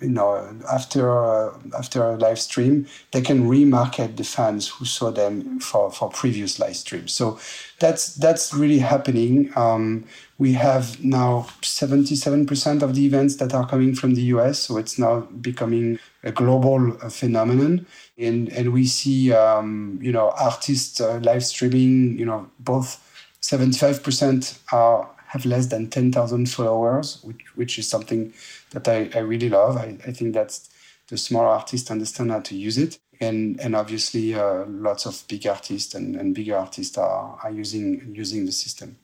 you 0.00 0.08
know, 0.08 0.56
after 0.70 1.10
uh, 1.10 1.52
after 1.76 2.02
a 2.04 2.16
live 2.16 2.38
stream, 2.38 2.86
they 3.12 3.20
can 3.20 3.48
remarket 3.48 4.16
the 4.16 4.24
fans 4.24 4.68
who 4.68 4.84
saw 4.84 5.10
them 5.10 5.60
for, 5.60 5.90
for 5.90 6.08
previous 6.10 6.58
live 6.58 6.76
streams. 6.76 7.12
So 7.12 7.38
that's 7.78 8.14
that's 8.14 8.52
really 8.52 8.78
happening. 8.78 9.50
Um, 9.56 10.04
we 10.38 10.52
have 10.54 11.02
now 11.02 11.46
seventy 11.62 12.16
seven 12.16 12.46
percent 12.46 12.82
of 12.82 12.94
the 12.94 13.06
events 13.06 13.36
that 13.36 13.54
are 13.54 13.66
coming 13.66 13.94
from 13.94 14.14
the 14.14 14.22
US, 14.34 14.60
so 14.60 14.76
it's 14.76 14.98
now 14.98 15.20
becoming 15.20 15.98
a 16.22 16.32
global 16.32 16.96
uh, 17.02 17.08
phenomenon. 17.08 17.86
And 18.18 18.48
and 18.50 18.72
we 18.72 18.86
see 18.86 19.32
um, 19.32 19.98
you 20.02 20.12
know 20.12 20.30
artists 20.38 21.00
uh, 21.00 21.18
live 21.22 21.44
streaming. 21.44 22.18
You 22.18 22.26
know, 22.26 22.50
both 22.58 23.00
seventy 23.40 23.78
five 23.78 24.02
percent 24.02 24.58
are 24.72 25.08
have 25.32 25.46
less 25.46 25.68
than 25.68 25.88
10,000 25.88 26.44
followers, 26.50 27.18
which, 27.22 27.56
which 27.56 27.78
is 27.78 27.88
something 27.88 28.34
that 28.72 28.88
I, 28.88 29.10
I 29.14 29.20
really 29.20 29.48
love. 29.48 29.76
I, 29.76 29.96
I 30.06 30.12
think 30.12 30.34
that's 30.34 30.70
the 31.08 31.16
small 31.16 31.44
artists 31.44 31.90
understand 31.90 32.30
how 32.30 32.40
to 32.40 32.56
use 32.56 32.78
it. 32.78 32.98
And, 33.20 33.60
and 33.60 33.76
obviously, 33.76 34.34
uh, 34.34 34.64
lots 34.66 35.06
of 35.06 35.24
big 35.28 35.46
artists 35.46 35.94
and, 35.94 36.16
and 36.16 36.34
bigger 36.34 36.56
artists 36.56 36.98
are, 36.98 37.38
are 37.42 37.50
using, 37.50 38.12
using 38.14 38.46
the 38.46 38.52
system. 38.52 38.96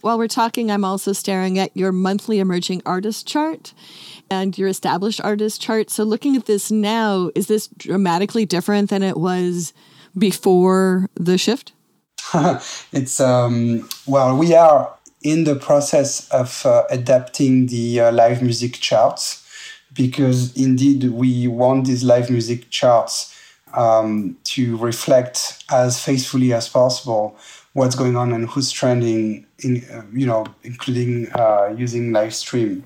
While 0.00 0.16
we're 0.16 0.28
talking, 0.28 0.70
I'm 0.70 0.84
also 0.84 1.12
staring 1.12 1.58
at 1.58 1.76
your 1.76 1.92
monthly 1.92 2.38
emerging 2.38 2.82
artist 2.86 3.28
chart 3.28 3.74
and 4.30 4.56
your 4.56 4.68
established 4.68 5.20
artist 5.20 5.60
chart. 5.60 5.90
So, 5.90 6.04
looking 6.04 6.36
at 6.36 6.46
this 6.46 6.70
now, 6.70 7.30
is 7.34 7.48
this 7.48 7.68
dramatically 7.76 8.46
different 8.46 8.88
than 8.88 9.02
it 9.02 9.18
was 9.18 9.74
before 10.16 11.10
the 11.14 11.36
shift? 11.36 11.74
it's 12.92 13.20
um, 13.20 13.88
well, 14.06 14.36
we 14.36 14.54
are 14.54 14.94
in 15.22 15.44
the 15.44 15.54
process 15.54 16.28
of 16.30 16.64
uh, 16.64 16.84
adapting 16.90 17.66
the 17.66 18.00
uh, 18.00 18.12
live 18.12 18.42
music 18.42 18.74
charts 18.74 19.46
because 19.92 20.56
indeed 20.56 21.04
we 21.04 21.46
want 21.46 21.86
these 21.86 22.04
live 22.04 22.30
music 22.30 22.70
charts 22.70 23.36
um, 23.74 24.36
to 24.44 24.76
reflect 24.78 25.62
as 25.70 26.02
faithfully 26.02 26.52
as 26.52 26.68
possible 26.68 27.36
what's 27.72 27.94
going 27.94 28.16
on 28.16 28.32
and 28.32 28.48
who's 28.50 28.70
trending 28.70 29.46
in 29.60 29.84
uh, 29.92 30.02
you 30.12 30.26
know 30.26 30.44
including 30.64 31.30
uh, 31.32 31.72
using 31.76 32.12
live 32.12 32.34
stream. 32.34 32.84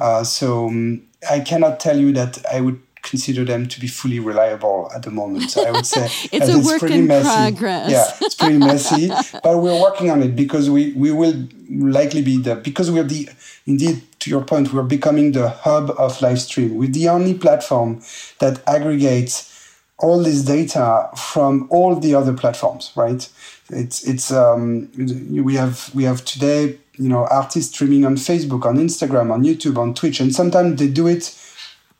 Uh, 0.00 0.24
so 0.24 0.66
um, 0.68 1.02
i 1.30 1.40
cannot 1.40 1.78
tell 1.80 1.98
you 1.98 2.12
that 2.12 2.44
i 2.52 2.60
would 2.60 2.80
consider 3.04 3.44
them 3.44 3.68
to 3.68 3.78
be 3.78 3.86
fully 3.86 4.18
reliable 4.18 4.90
at 4.94 5.02
the 5.04 5.10
moment. 5.10 5.56
I 5.56 5.70
would 5.70 5.86
say 5.86 6.06
it's 6.32 6.48
a 6.48 6.58
it's 6.58 6.66
work 6.66 6.90
in 6.90 7.06
messy. 7.06 7.28
progress. 7.28 7.90
Yeah, 7.90 8.26
it's 8.26 8.34
pretty 8.34 8.58
messy, 8.58 9.08
but 9.44 9.58
we're 9.58 9.80
working 9.80 10.10
on 10.10 10.22
it 10.22 10.34
because 10.34 10.68
we 10.68 10.92
we 10.94 11.12
will 11.12 11.46
likely 11.70 12.22
be 12.22 12.38
the 12.38 12.56
because 12.56 12.90
we're 12.90 13.04
the 13.04 13.28
indeed 13.66 14.02
to 14.20 14.30
your 14.30 14.42
point 14.42 14.72
we're 14.72 14.82
becoming 14.82 15.32
the 15.32 15.50
hub 15.50 15.90
of 15.98 16.20
live 16.20 16.40
stream. 16.40 16.76
We're 16.76 16.88
the 16.88 17.08
only 17.08 17.34
platform 17.34 18.02
that 18.40 18.66
aggregates 18.66 19.52
all 19.98 20.22
this 20.22 20.42
data 20.42 21.08
from 21.16 21.68
all 21.70 21.94
the 21.94 22.14
other 22.14 22.32
platforms. 22.32 22.92
Right? 22.96 23.28
It's 23.70 24.02
it's 24.08 24.32
um, 24.32 24.90
we 25.30 25.54
have 25.54 25.94
we 25.94 26.04
have 26.04 26.24
today 26.24 26.78
you 26.96 27.08
know 27.08 27.26
artists 27.26 27.74
streaming 27.74 28.04
on 28.04 28.16
Facebook, 28.16 28.64
on 28.64 28.76
Instagram, 28.76 29.30
on 29.30 29.44
YouTube, 29.44 29.76
on 29.76 29.94
Twitch, 29.94 30.20
and 30.20 30.34
sometimes 30.34 30.78
they 30.78 30.88
do 30.88 31.06
it 31.06 31.38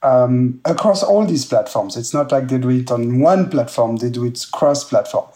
um, 0.05 0.61
across 0.65 1.03
all 1.03 1.25
these 1.27 1.45
platforms. 1.47 1.97
It's 1.97 2.15
not 2.15 2.31
like 2.31 2.49
they 2.49 2.59
do 2.59 2.71
it 2.71 2.91
on 2.91 3.21
one 3.21 3.51
platform, 3.51 3.97
they 3.97 4.11
do 4.11 4.25
it 4.25 4.45
cross 4.53 4.85
platform. 4.85 5.27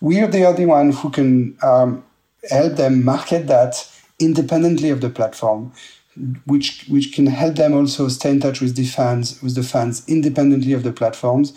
We're 0.00 0.28
the 0.28 0.44
only 0.44 0.66
one 0.66 0.92
who 0.92 1.10
can 1.10 1.56
um, 1.62 2.04
help 2.50 2.74
them 2.74 3.04
market 3.04 3.46
that 3.46 3.88
independently 4.20 4.90
of 4.90 5.00
the 5.00 5.08
platform, 5.08 5.72
which 6.44 6.84
which 6.88 7.14
can 7.14 7.26
help 7.26 7.54
them 7.54 7.72
also 7.72 8.08
stay 8.08 8.30
in 8.30 8.40
touch 8.40 8.60
with 8.60 8.76
the 8.76 8.84
fans, 8.84 9.42
with 9.42 9.54
the 9.54 9.62
fans 9.62 10.02
independently 10.06 10.74
of 10.74 10.82
the 10.82 10.92
platforms. 10.92 11.54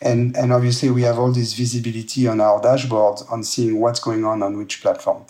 And, 0.00 0.36
and 0.36 0.52
obviously 0.52 0.90
we 0.90 1.02
have 1.02 1.18
all 1.18 1.32
this 1.32 1.54
visibility 1.54 2.28
on 2.28 2.40
our 2.40 2.62
dashboard 2.62 3.18
on 3.30 3.42
seeing 3.42 3.80
what's 3.80 3.98
going 3.98 4.24
on 4.24 4.44
on 4.44 4.56
which 4.56 4.80
platform. 4.80 5.24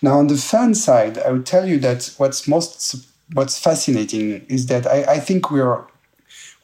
Now 0.00 0.18
on 0.18 0.28
the 0.28 0.36
fan 0.36 0.74
side, 0.74 1.18
I 1.18 1.30
would 1.30 1.46
tell 1.46 1.68
you 1.68 1.78
that 1.80 2.12
what's 2.16 2.48
most 2.48 3.06
what's 3.34 3.58
fascinating 3.58 4.44
is 4.48 4.66
that 4.66 4.86
I, 4.86 5.14
I 5.14 5.20
think 5.20 5.50
we're 5.50 5.84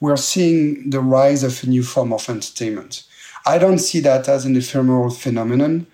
we're 0.01 0.17
seeing 0.17 0.91
the 0.91 1.01
rise 1.01 1.43
of 1.43 1.63
a 1.63 1.67
new 1.67 1.83
form 1.83 2.13
of 2.13 2.29
entertainment. 2.29 3.05
I 3.47 3.59
don't 3.59 3.79
see 3.79 4.01
that 4.01 4.29
as 4.29 4.45
an 4.45 4.57
ephemeral 4.57 5.11
phenomenon. 5.11 5.87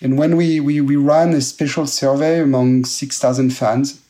And 0.00 0.18
when 0.18 0.36
we, 0.36 0.60
we, 0.60 0.80
we 0.80 0.96
ran 0.96 1.34
a 1.34 1.40
special 1.40 1.86
survey 1.86 2.40
among 2.40 2.84
6,000 2.86 3.50
fans, 3.50 4.00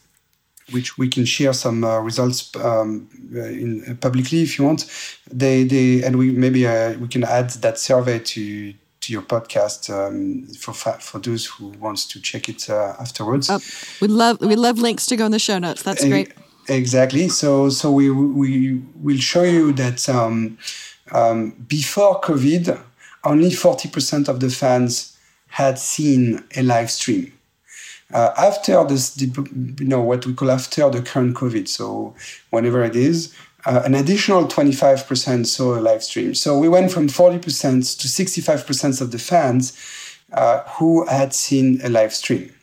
which 0.71 0.97
we 0.97 1.09
can 1.09 1.25
share 1.25 1.53
some 1.53 1.85
uh, 1.85 1.99
results 1.99 2.55
um, 2.57 3.09
in, 3.33 3.85
uh, 3.89 3.95
publicly 3.95 4.43
if 4.43 4.59
you 4.59 4.65
want, 4.65 4.87
they, 5.31 5.65
they 5.65 6.03
and 6.03 6.17
we 6.17 6.31
maybe 6.31 6.67
uh, 6.67 6.97
we 6.99 7.09
can 7.09 7.23
add 7.25 7.51
that 7.51 7.79
survey 7.79 8.19
to 8.19 8.73
to 9.05 9.13
your 9.13 9.21
podcast 9.21 9.91
um, 9.91 10.47
for 10.55 10.73
for 10.73 11.19
those 11.19 11.45
who 11.45 11.69
wants 11.79 12.07
to 12.07 12.21
check 12.21 12.49
it 12.49 12.71
uh, 12.71 12.95
afterwards. 12.99 13.51
Oh, 13.51 13.61
we 14.01 14.09
love 14.09 14.41
we 14.41 14.57
love 14.57 14.79
links 14.79 15.05
to 15.07 15.17
go 15.17 15.27
in 15.27 15.33
the 15.33 15.39
show 15.39 15.59
notes. 15.59 15.83
That's 15.83 16.05
great. 16.05 16.33
Exactly. 16.69 17.29
So 17.29 17.69
so 17.69 17.91
we 17.91 18.11
we 18.11 18.83
will 19.03 19.19
show 19.19 19.43
you 19.43 19.73
that 19.75 20.09
um, 20.09 20.59
um, 21.13 21.51
before 21.69 22.21
COVID, 22.21 22.81
only 23.25 23.51
forty 23.51 23.89
percent 23.89 24.29
of 24.29 24.41
the 24.41 24.51
fans 24.51 25.17
had 25.49 25.79
seen 25.79 26.43
a 26.57 26.63
live 26.63 26.91
stream. 26.91 27.33
Uh, 28.13 28.33
after 28.37 28.85
this, 28.85 29.21
you 29.21 29.33
know 29.81 30.01
what 30.01 30.27
we 30.27 30.35
call 30.35 30.51
after 30.51 30.89
the 30.91 31.03
current 31.03 31.37
COVID, 31.37 31.69
so 31.69 32.15
whenever 32.51 32.85
it 32.85 32.97
is, 32.97 33.35
uh, 33.67 33.83
an 33.85 33.95
additional 33.95 34.45
25% 34.45 35.47
saw 35.47 35.79
a 35.79 35.81
live 35.81 36.03
stream. 36.03 36.35
So 36.35 36.59
we 36.59 36.69
went 36.69 36.93
from 36.93 37.09
40% 37.09 37.41
to 37.41 38.09
65% 38.09 39.01
of 39.01 39.11
the 39.11 39.19
fans 39.19 39.77
uh, 40.33 40.61
who 40.77 41.07
had 41.07 41.35
seen 41.35 41.81
a 41.83 41.89
live 41.89 42.13
stream. 42.13 42.55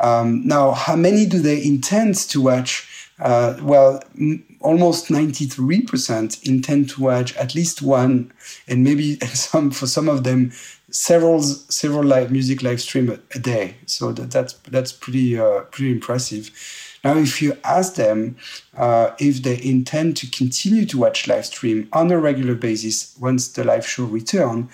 Um, 0.00 0.46
now, 0.46 0.72
how 0.72 0.96
many 0.96 1.24
do 1.24 1.38
they 1.38 1.64
intend 1.64 2.16
to 2.16 2.40
watch? 2.40 2.88
Uh, 3.24 3.56
well, 3.62 4.02
m- 4.20 4.44
almost 4.60 5.08
93% 5.08 6.46
intend 6.46 6.90
to 6.90 7.02
watch 7.02 7.34
at 7.36 7.54
least 7.54 7.82
one, 7.82 8.32
and 8.68 8.84
maybe 8.84 9.18
some 9.32 9.70
for 9.70 9.86
some 9.86 10.08
of 10.10 10.24
them, 10.24 10.52
several 10.90 11.42
several 11.42 12.04
live 12.04 12.30
music 12.30 12.62
live 12.62 12.80
stream 12.82 13.10
a, 13.10 13.18
a 13.34 13.38
day. 13.40 13.76
So 13.86 14.12
that, 14.12 14.30
that's 14.30 14.52
that's 14.70 14.92
pretty 14.92 15.38
uh, 15.38 15.62
pretty 15.72 15.92
impressive. 15.92 16.50
Now, 17.02 17.16
if 17.18 17.42
you 17.42 17.56
ask 17.64 17.94
them 17.96 18.36
uh, 18.76 19.12
if 19.18 19.42
they 19.42 19.60
intend 19.62 20.18
to 20.18 20.30
continue 20.30 20.86
to 20.86 20.98
watch 20.98 21.26
live 21.26 21.46
stream 21.46 21.88
on 21.92 22.12
a 22.12 22.18
regular 22.18 22.54
basis 22.54 23.16
once 23.18 23.48
the 23.48 23.64
live 23.64 23.86
show 23.86 24.04
return, 24.04 24.68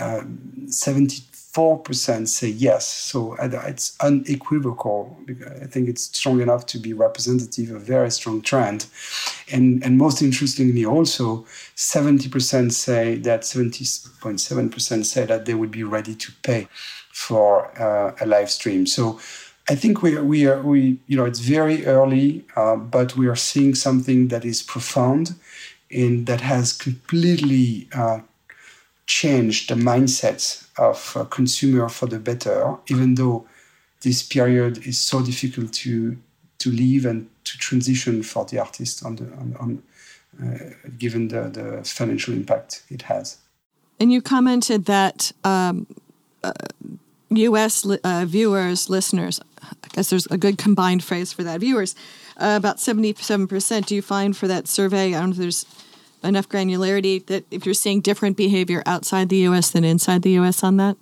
um, 0.00 0.66
70 0.68 1.22
4% 1.54 2.28
say 2.28 2.48
yes. 2.48 2.86
So 2.86 3.34
it's 3.34 3.94
unequivocal. 4.00 5.18
I 5.60 5.66
think 5.66 5.88
it's 5.88 6.04
strong 6.04 6.40
enough 6.40 6.64
to 6.66 6.78
be 6.78 6.94
representative 6.94 7.70
of 7.70 7.76
a 7.76 7.84
very 7.84 8.10
strong 8.10 8.40
trend. 8.40 8.86
And, 9.52 9.84
and 9.84 9.98
most 9.98 10.22
interestingly, 10.22 10.86
also, 10.86 11.44
70% 11.76 12.72
say 12.72 13.16
that 13.16 13.42
70.7% 13.42 15.04
say 15.04 15.26
that 15.26 15.44
they 15.44 15.52
would 15.54 15.70
be 15.70 15.84
ready 15.84 16.14
to 16.14 16.32
pay 16.42 16.68
for 17.12 17.78
uh, 17.78 18.16
a 18.20 18.26
live 18.26 18.50
stream. 18.50 18.86
So 18.86 19.20
I 19.68 19.74
think 19.74 20.02
we 20.02 20.16
are, 20.16 20.24
we 20.24 20.46
are, 20.46 20.62
we, 20.62 20.98
you 21.06 21.18
know, 21.18 21.26
it's 21.26 21.40
very 21.40 21.84
early, 21.84 22.46
uh, 22.56 22.76
but 22.76 23.14
we 23.14 23.28
are 23.28 23.36
seeing 23.36 23.74
something 23.74 24.28
that 24.28 24.46
is 24.46 24.62
profound 24.62 25.34
and 25.90 26.26
that 26.26 26.40
has 26.40 26.72
completely 26.72 27.88
uh, 27.94 28.20
changed 29.06 29.68
the 29.68 29.74
mindsets 29.74 30.68
of 30.78 31.16
uh, 31.16 31.24
consumer 31.24 31.88
for 31.88 32.06
the 32.06 32.18
better, 32.18 32.76
even 32.88 33.14
though 33.14 33.46
this 34.02 34.22
period 34.22 34.86
is 34.86 34.98
so 34.98 35.22
difficult 35.22 35.72
to 35.72 36.16
to 36.58 36.70
live 36.70 37.04
and 37.06 37.28
to 37.44 37.58
transition 37.58 38.22
for 38.22 38.44
the 38.44 38.58
artist 38.58 39.04
on 39.04 39.16
the 39.16 39.24
on, 39.24 39.56
on 39.60 39.82
uh, 40.42 40.70
given 40.98 41.28
the, 41.28 41.50
the 41.50 41.84
financial 41.84 42.32
impact 42.34 42.84
it 42.88 43.02
has. 43.02 43.38
And 44.00 44.12
you 44.12 44.22
commented 44.22 44.86
that 44.86 45.32
um, 45.44 45.86
uh, 46.42 46.52
U.S. 47.30 47.84
Li- 47.84 47.98
uh, 48.02 48.24
viewers, 48.26 48.88
listeners, 48.88 49.40
I 49.62 49.88
guess 49.92 50.10
there's 50.10 50.26
a 50.26 50.38
good 50.38 50.58
combined 50.58 51.04
phrase 51.04 51.32
for 51.32 51.44
that. 51.44 51.60
Viewers, 51.60 51.94
uh, 52.36 52.54
about 52.56 52.80
seventy-seven 52.80 53.46
percent. 53.46 53.86
Do 53.86 53.94
you 53.94 54.02
find 54.02 54.36
for 54.36 54.48
that 54.48 54.68
survey? 54.68 55.14
I 55.14 55.20
don't 55.20 55.30
know 55.30 55.32
if 55.32 55.36
there's 55.38 55.66
enough 56.24 56.48
granularity 56.48 57.24
that 57.26 57.44
if 57.50 57.66
you're 57.66 57.74
seeing 57.74 58.00
different 58.00 58.36
behavior 58.36 58.82
outside 58.86 59.28
the 59.28 59.38
US 59.48 59.70
than 59.70 59.84
inside 59.84 60.22
the 60.22 60.32
US 60.38 60.62
on 60.62 60.76
that? 60.76 60.96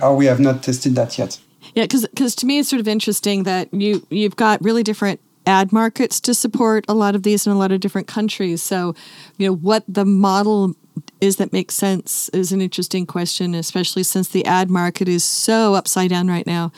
Oh, 0.00 0.14
we 0.14 0.26
have 0.26 0.40
not 0.40 0.62
tested 0.62 0.94
that 0.96 1.18
yet. 1.18 1.38
Yeah, 1.74 1.84
because 1.84 2.34
to 2.34 2.46
me 2.46 2.58
it's 2.58 2.68
sort 2.68 2.80
of 2.80 2.88
interesting 2.88 3.44
that 3.44 3.72
you 3.72 4.06
you've 4.10 4.36
got 4.36 4.62
really 4.62 4.82
different 4.82 5.20
ad 5.46 5.72
markets 5.72 6.20
to 6.20 6.34
support 6.34 6.84
a 6.88 6.94
lot 6.94 7.14
of 7.14 7.22
these 7.22 7.46
in 7.46 7.52
a 7.52 7.58
lot 7.58 7.72
of 7.72 7.80
different 7.80 8.06
countries. 8.06 8.62
So, 8.62 8.94
you 9.38 9.46
know, 9.46 9.54
what 9.54 9.84
the 9.88 10.04
model 10.04 10.74
is 11.20 11.36
that 11.36 11.52
makes 11.52 11.74
sense 11.74 12.28
is 12.30 12.52
an 12.52 12.60
interesting 12.60 13.06
question, 13.06 13.54
especially 13.54 14.02
since 14.02 14.28
the 14.28 14.44
ad 14.44 14.70
market 14.70 15.08
is 15.08 15.24
so 15.24 15.74
upside 15.74 16.10
down 16.10 16.28
right 16.28 16.46
now 16.46 16.72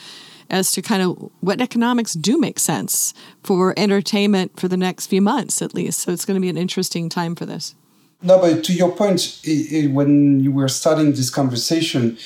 as 0.51 0.71
to 0.73 0.83
kind 0.83 1.03
of 1.03 1.31
what 1.41 1.61
economics 1.61 2.15
do 2.15 2.39
make 2.39 2.59
sense 2.59 3.15
for 3.43 3.75
entertainment 3.77 4.59
for 4.59 4.69
the 4.69 4.77
next 4.77 5.07
few 5.07 5.21
months 5.21 5.63
at 5.63 5.75
least. 5.75 6.01
So 6.01 6.13
it's 6.13 6.25
going 6.25 6.37
to 6.37 6.41
be 6.41 6.49
an 6.49 6.57
interesting 6.57 7.09
time 7.09 7.35
for 7.35 7.47
this. 7.47 7.75
No, 8.23 8.39
but 8.39 8.65
to 8.65 8.73
your 8.73 8.91
point, 8.91 9.41
when 9.91 10.41
you 10.41 10.51
were 10.51 10.69
starting 10.69 11.13
this 11.13 11.29
conversation, 11.29 12.17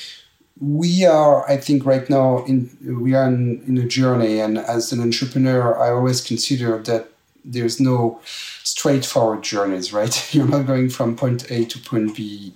we 0.61 1.05
are, 1.05 1.49
I 1.49 1.57
think, 1.57 1.85
right 1.85 2.09
now 2.09 2.45
in 2.45 2.77
we 3.03 3.15
are 3.15 3.27
in, 3.27 3.63
in 3.67 3.79
a 3.79 3.87
journey, 3.87 4.41
and 4.41 4.59
as 4.59 4.93
an 4.93 5.01
entrepreneur, 5.01 5.79
I 5.79 5.91
always 5.91 6.21
consider 6.21 6.79
that 6.83 7.09
there's 7.45 7.81
no 7.81 8.21
straightforward 8.63 9.43
journeys, 9.43 9.93
right? 9.93 10.15
You're 10.35 10.49
not 10.49 10.67
going 10.67 10.89
from 10.91 11.17
point 11.17 11.51
A 11.51 11.65
to 11.65 11.79
point 11.79 12.17
B 12.17 12.55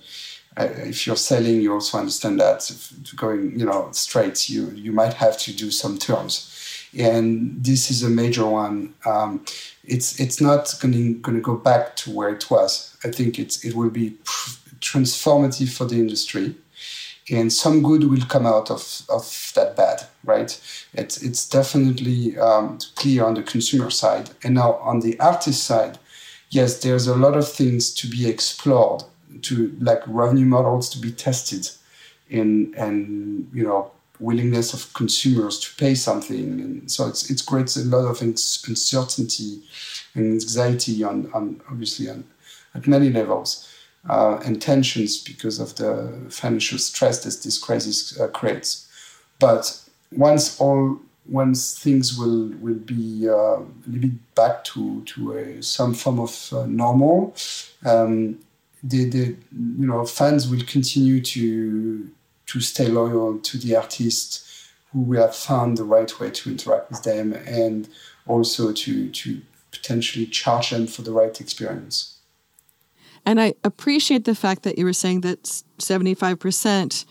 if 0.57 1.07
you're 1.07 1.15
selling, 1.15 1.61
you 1.61 1.73
also 1.73 1.97
understand 1.97 2.39
that 2.39 2.69
going, 3.15 3.57
you 3.59 3.65
know, 3.65 3.89
straight, 3.91 4.49
you 4.49 4.69
you 4.71 4.91
might 4.91 5.13
have 5.13 5.37
to 5.39 5.53
do 5.53 5.71
some 5.71 5.97
terms, 5.97 6.87
and 6.97 7.63
this 7.63 7.89
is 7.89 8.03
a 8.03 8.09
major 8.09 8.45
one. 8.45 8.93
Um, 9.05 9.45
it's 9.83 10.19
it's 10.19 10.39
not 10.39 10.73
going 10.79 11.21
to 11.23 11.41
go 11.41 11.55
back 11.55 11.95
to 11.97 12.11
where 12.11 12.29
it 12.29 12.49
was. 12.49 12.95
I 13.03 13.09
think 13.09 13.39
it's 13.39 13.63
it 13.65 13.75
will 13.75 13.89
be 13.89 14.11
transformative 14.79 15.75
for 15.75 15.85
the 15.85 15.95
industry, 15.95 16.55
and 17.31 17.51
some 17.51 17.81
good 17.81 18.03
will 18.03 18.25
come 18.27 18.45
out 18.45 18.69
of, 18.69 19.03
of 19.09 19.51
that 19.55 19.75
bad. 19.75 20.03
Right? 20.23 20.59
It's 20.93 21.21
it's 21.23 21.49
definitely 21.49 22.37
um, 22.37 22.77
clear 22.95 23.25
on 23.25 23.33
the 23.33 23.43
consumer 23.43 23.89
side, 23.89 24.29
and 24.43 24.55
now 24.55 24.73
on 24.75 24.99
the 24.99 25.19
artist 25.19 25.63
side, 25.63 25.97
yes, 26.49 26.81
there's 26.81 27.07
a 27.07 27.15
lot 27.15 27.35
of 27.35 27.51
things 27.51 27.91
to 27.95 28.07
be 28.07 28.29
explored 28.29 29.03
to 29.41 29.75
like 29.79 30.01
revenue 30.07 30.45
models 30.45 30.89
to 30.91 30.99
be 30.99 31.11
tested 31.11 31.69
in 32.29 32.73
and 32.77 33.49
you 33.53 33.63
know 33.63 33.91
willingness 34.19 34.73
of 34.73 34.93
consumers 34.93 35.59
to 35.59 35.75
pay 35.75 35.95
something. 35.95 36.61
And 36.61 36.91
so 36.91 37.07
it's 37.07 37.29
it's 37.29 37.41
creates 37.41 37.75
a 37.75 37.85
lot 37.85 38.05
of 38.05 38.21
uncertainty 38.21 39.61
and 40.15 40.25
anxiety 40.25 41.03
on, 41.03 41.31
on 41.33 41.61
obviously 41.69 42.09
on 42.09 42.23
at 42.75 42.87
many 42.87 43.09
levels 43.09 43.69
uh, 44.09 44.39
and 44.45 44.61
tensions 44.61 45.21
because 45.21 45.59
of 45.59 45.75
the 45.75 46.11
financial 46.29 46.77
stress 46.77 47.23
that 47.23 47.43
this 47.43 47.57
crisis 47.57 48.19
uh, 48.19 48.27
creates. 48.27 48.89
But 49.39 49.79
once 50.11 50.59
all 50.59 50.99
once 51.25 51.79
things 51.79 52.17
will 52.17 52.49
will 52.59 52.79
be 52.79 53.27
uh, 53.29 53.33
a 53.33 53.65
little 53.87 54.09
bit 54.09 54.35
back 54.35 54.63
to 54.65 55.01
to 55.03 55.37
a, 55.37 55.63
some 55.63 55.93
form 55.93 56.19
of 56.19 56.53
uh, 56.53 56.65
normal 56.65 57.35
um, 57.85 58.39
the, 58.83 59.09
the 59.09 59.25
you 59.51 59.87
know 59.87 60.05
fans 60.05 60.47
will 60.47 60.63
continue 60.65 61.21
to 61.21 62.09
to 62.45 62.59
stay 62.59 62.87
loyal 62.87 63.39
to 63.39 63.57
the 63.57 63.75
artist 63.75 64.45
who 64.91 65.01
will 65.01 65.21
have 65.21 65.35
found 65.35 65.77
the 65.77 65.83
right 65.83 66.19
way 66.19 66.29
to 66.29 66.51
interact 66.51 66.91
with 66.91 67.03
them 67.03 67.33
and 67.33 67.87
also 68.27 68.73
to 68.73 69.09
to 69.09 69.41
potentially 69.71 70.25
charge 70.25 70.69
them 70.69 70.85
for 70.85 71.01
the 71.01 71.11
right 71.11 71.39
experience. 71.41 72.19
And 73.25 73.39
I 73.39 73.53
appreciate 73.63 74.25
the 74.25 74.35
fact 74.35 74.63
that 74.63 74.77
you 74.77 74.85
were 74.85 74.93
saying 74.93 75.21
that 75.21 75.43
75% 75.79 77.05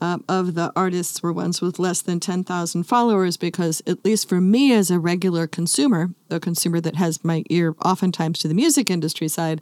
um, 0.00 0.24
of 0.28 0.54
the 0.54 0.72
artists 0.74 1.22
were 1.22 1.32
ones 1.32 1.62
with 1.62 1.78
less 1.78 2.02
than 2.02 2.18
10,000 2.18 2.82
followers 2.82 3.36
because, 3.36 3.80
at 3.86 4.04
least 4.04 4.28
for 4.28 4.40
me 4.40 4.72
as 4.72 4.90
a 4.90 4.98
regular 4.98 5.46
consumer, 5.46 6.10
a 6.28 6.40
consumer 6.40 6.80
that 6.80 6.96
has 6.96 7.24
my 7.24 7.44
ear 7.48 7.76
oftentimes 7.84 8.40
to 8.40 8.48
the 8.48 8.54
music 8.54 8.90
industry 8.90 9.28
side, 9.28 9.60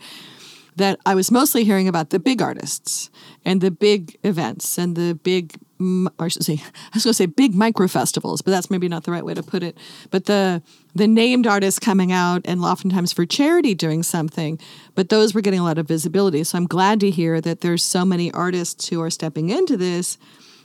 that 0.76 0.98
I 1.04 1.14
was 1.14 1.30
mostly 1.30 1.64
hearing 1.64 1.88
about 1.88 2.10
the 2.10 2.18
big 2.18 2.40
artists 2.40 3.10
and 3.44 3.60
the 3.60 3.70
big 3.70 4.18
events 4.22 4.78
and 4.78 4.96
the 4.96 5.14
big, 5.14 5.54
or 5.80 6.26
I 6.26 6.28
should 6.28 6.44
say, 6.44 6.54
I 6.64 6.90
was 6.94 7.04
going 7.04 7.10
to 7.10 7.14
say 7.14 7.26
big 7.26 7.54
micro 7.54 7.88
festivals, 7.88 8.42
but 8.42 8.50
that's 8.50 8.70
maybe 8.70 8.88
not 8.88 9.04
the 9.04 9.12
right 9.12 9.24
way 9.24 9.34
to 9.34 9.42
put 9.42 9.62
it. 9.62 9.76
But 10.10 10.26
the 10.26 10.62
the 10.94 11.06
named 11.06 11.46
artists 11.46 11.78
coming 11.78 12.10
out 12.10 12.42
and 12.44 12.60
oftentimes 12.62 13.12
for 13.12 13.24
charity 13.24 13.74
doing 13.74 14.02
something, 14.02 14.58
but 14.96 15.08
those 15.08 15.34
were 15.34 15.40
getting 15.40 15.60
a 15.60 15.64
lot 15.64 15.78
of 15.78 15.86
visibility. 15.86 16.42
So 16.42 16.58
I'm 16.58 16.66
glad 16.66 16.98
to 17.00 17.10
hear 17.10 17.40
that 17.40 17.60
there's 17.60 17.84
so 17.84 18.04
many 18.04 18.32
artists 18.32 18.88
who 18.88 19.00
are 19.00 19.10
stepping 19.10 19.50
into 19.50 19.76
this 19.76 20.18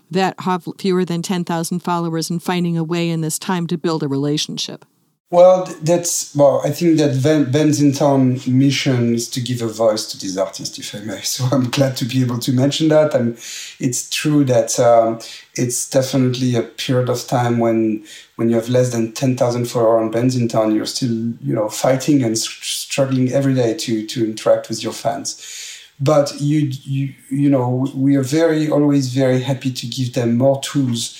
that 0.10 0.40
have 0.40 0.68
fewer 0.80 1.06
than 1.06 1.22
10,000 1.22 1.80
followers 1.80 2.30
and 2.30 2.42
finding 2.42 2.78
a 2.78 2.84
way 2.84 3.10
in 3.10 3.22
this 3.22 3.38
time 3.40 3.68
to 3.68 3.78
build 3.78 4.04
a 4.04 4.08
relationship. 4.08 4.86
Well, 5.32 5.66
that's 5.82 6.36
well. 6.36 6.62
I 6.64 6.70
think 6.70 6.98
that 6.98 7.96
Town 7.98 8.40
mission 8.48 9.16
is 9.16 9.28
to 9.32 9.42
give 9.42 9.64
a 9.64 9.68
voice 9.68 10.06
to 10.12 10.20
these 10.20 10.38
artists, 10.38 10.78
if 10.78 10.94
I 10.94 11.00
may. 11.00 11.22
So 11.24 11.46
I'm 11.52 11.72
glad 11.72 11.98
to 11.98 12.06
be 12.06 12.22
able 12.22 12.38
to 12.40 12.54
mention 12.54 12.90
that. 12.90 13.16
And 13.16 13.36
it's 13.80 14.10
true 14.10 14.46
that 14.46 14.80
um, 14.80 15.20
it's 15.56 15.90
definitely 15.90 16.56
a 16.56 16.62
period 16.62 17.10
of 17.10 17.26
time 17.26 17.58
when 17.58 18.06
when 18.36 18.50
you 18.50 18.56
have 18.56 18.70
less 18.70 18.92
than 18.92 19.14
ten 19.14 19.36
thousand 19.36 19.66
followers 19.66 20.40
on 20.40 20.48
Town, 20.48 20.76
you're 20.76 20.86
still 20.86 21.34
you 21.42 21.56
know 21.56 21.70
fighting 21.70 22.24
and 22.24 22.38
struggling 22.38 23.32
every 23.32 23.56
day 23.56 23.74
to 23.74 24.06
to 24.06 24.24
interact 24.24 24.70
with 24.70 24.84
your 24.84 24.94
fans. 24.94 25.82
But 26.00 26.40
you 26.40 26.72
you 26.84 27.14
you 27.32 27.50
know 27.50 27.88
we 27.96 28.16
are 28.16 28.24
very 28.24 28.70
always 28.70 29.08
very 29.14 29.42
happy 29.42 29.72
to 29.72 29.88
give 29.88 30.14
them 30.14 30.38
more 30.38 30.62
tools 30.62 31.18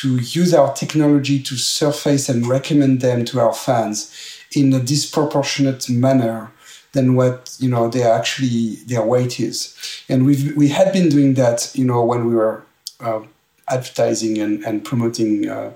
to 0.00 0.16
use 0.16 0.52
our 0.54 0.72
technology 0.74 1.42
to 1.42 1.56
surface 1.56 2.28
and 2.28 2.46
recommend 2.46 3.00
them 3.00 3.24
to 3.24 3.40
our 3.40 3.54
fans 3.54 4.12
in 4.52 4.72
a 4.72 4.80
disproportionate 4.80 5.88
manner 5.88 6.50
than 6.92 7.14
what 7.14 7.56
you 7.58 7.68
know 7.68 7.88
they 7.88 8.02
actually 8.02 8.76
their 8.86 9.02
weight 9.02 9.40
is 9.40 9.76
and 10.08 10.24
we've 10.24 10.56
we 10.56 10.68
had 10.68 10.92
been 10.92 11.08
doing 11.08 11.34
that 11.34 11.70
you 11.74 11.84
know 11.84 12.04
when 12.04 12.26
we 12.26 12.34
were 12.34 12.64
uh, 13.00 13.20
advertising 13.68 14.38
and, 14.38 14.64
and 14.64 14.84
promoting 14.84 15.48
uh, 15.48 15.72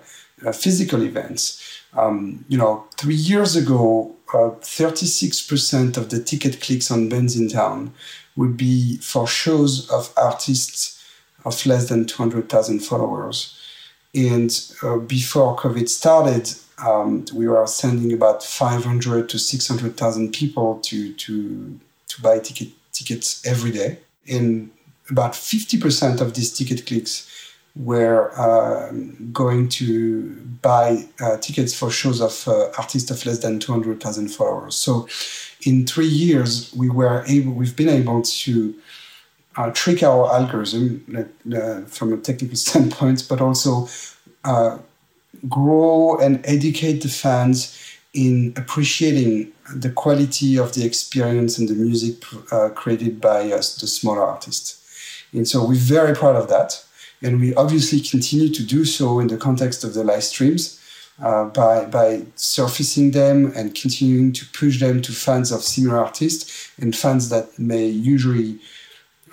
uh, 0.47 0.53
physical 0.53 1.03
events 1.03 1.81
um, 1.95 2.45
you 2.49 2.57
know 2.57 2.85
three 2.97 3.15
years 3.15 3.57
ago 3.57 4.15
36% 4.29 5.97
uh, 5.97 6.01
of 6.01 6.11
the 6.11 6.23
ticket 6.23 6.61
clicks 6.61 6.91
on 6.91 7.09
bands 7.09 7.35
in 7.39 7.49
town 7.49 7.93
would 8.37 8.57
be 8.57 8.99
for 8.99 9.27
shows 9.27 9.91
of 9.91 10.13
artists 10.17 11.03
of 11.45 11.67
less 11.67 11.89
than 11.89 12.05
200,000 12.07 12.81
followers. 12.81 13.58
And 14.27 14.51
uh, 14.83 14.97
before 14.97 15.57
COVID 15.57 15.89
started, 15.89 16.53
um, 16.85 17.25
we 17.33 17.47
were 17.47 17.67
sending 17.69 18.13
about 18.13 18.43
500 18.43 19.29
to 19.29 19.39
600,000 19.39 20.33
people 20.33 20.81
to, 20.81 21.13
to, 21.15 21.79
to 22.09 22.23
buy 22.23 22.41
ticket, 22.41 22.69
tickets 22.93 23.47
every 23.47 23.71
day. 23.71 23.99
And 24.29 24.71
about 25.09 25.35
50% 25.35 26.21
of 26.21 26.35
these 26.35 26.53
ticket 26.53 26.85
clicks 26.85 27.31
were 27.77 28.33
uh, 28.37 28.91
going 29.33 29.69
to 29.69 30.35
buy 30.63 31.05
uh, 31.21 31.37
tickets 31.37 31.73
for 31.73 31.89
shows 31.89 32.21
of 32.21 32.49
uh, 32.49 32.73
artists 32.77 33.13
of 33.13 33.25
less 33.25 33.39
than 33.39 33.61
200,000 33.61 34.29
followers. 34.29 34.75
So 34.75 35.07
in 35.65 35.87
three 35.87 36.09
years, 36.09 36.75
we 36.75 36.91
were 36.91 37.25
able, 37.29 37.53
we've 37.53 37.77
been 37.77 37.89
able 37.89 38.23
to 38.23 38.75
uh, 39.59 39.71
trick 39.73 40.05
our 40.05 40.33
algorithm 40.33 41.05
uh, 41.55 41.81
from 41.87 42.13
a 42.13 42.17
technical 42.17 42.57
standpoint, 42.67 43.27
but 43.29 43.41
also 43.41 43.89
uh, 44.45 44.79
grow 45.49 46.17
and 46.19 46.41
educate 46.45 47.03
the 47.03 47.09
fans 47.09 47.77
in 48.15 48.55
appreciating 48.57 49.53
the 49.75 49.91
quality 49.91 50.59
of 50.59 50.75
the 50.75 50.85
experience 50.85 51.59
and 51.59 51.69
the 51.69 51.75
music 51.75 52.15
uh, 52.53 52.71
created 52.71 53.21
by 53.21 53.53
us, 53.53 53.77
the 53.77 53.87
smaller 53.87 54.23
artists. 54.23 54.77
And 55.33 55.47
so 55.47 55.67
we're 55.67 55.75
very 55.75 56.15
proud 56.15 56.37
of 56.37 56.49
that. 56.49 56.83
And 57.21 57.41
we 57.41 57.53
obviously 57.55 58.01
continue 58.01 58.49
to 58.55 58.63
do 58.63 58.85
so 58.85 59.19
in 59.19 59.27
the 59.27 59.37
context 59.37 59.83
of 59.85 59.93
the 59.93 60.05
live 60.05 60.25
streams 60.25 60.81
uh, 61.21 61.47
by, 61.47 61.85
by 61.85 62.23
surfacing 62.37 63.11
them 63.11 63.53
and 63.57 63.75
continuing 63.75 64.33
to 64.33 64.47
push 64.47 64.79
them 64.79 65.03
to 65.03 65.13
fans 65.13 65.51
of 65.51 65.63
similar 65.63 65.99
artists 65.99 66.71
and 66.81 66.97
fans 66.97 67.29
that 67.29 67.59
may 67.59 67.87
usually 67.87 68.61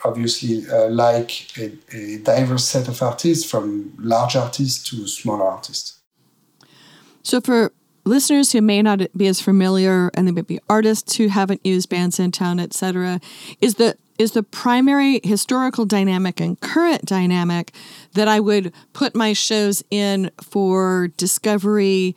obviously 0.05 0.69
uh, 0.69 0.87
like 0.89 1.57
a, 1.57 1.71
a, 1.91 2.17
diverse 2.19 2.65
set 2.65 2.87
of 2.87 3.01
artists 3.01 3.49
from 3.49 3.93
large 3.97 4.35
artists 4.35 4.89
to 4.89 5.07
smaller 5.07 5.45
artists. 5.45 5.99
So 7.23 7.41
for 7.41 7.71
listeners 8.05 8.51
who 8.51 8.61
may 8.61 8.81
not 8.81 9.01
be 9.17 9.27
as 9.27 9.41
familiar 9.41 10.11
and 10.13 10.27
they 10.27 10.31
may 10.31 10.41
be 10.41 10.59
artists 10.69 11.15
who 11.15 11.27
haven't 11.27 11.65
used 11.65 11.89
Bandsintown, 11.89 12.61
etc., 12.61 13.19
is 13.61 13.75
the 13.75 13.97
is 14.17 14.31
the 14.31 14.43
primary 14.43 15.19
historical 15.25 15.85
dynamic 15.85 16.39
and 16.39 16.57
current 16.61 17.03
dynamic 17.03 17.73
that 18.13 18.29
I 18.29 18.39
would 18.39 18.71
put 18.93 19.13
my 19.13 19.33
shows 19.33 19.83
in 19.91 20.31
for 20.41 21.09
discovery 21.17 22.15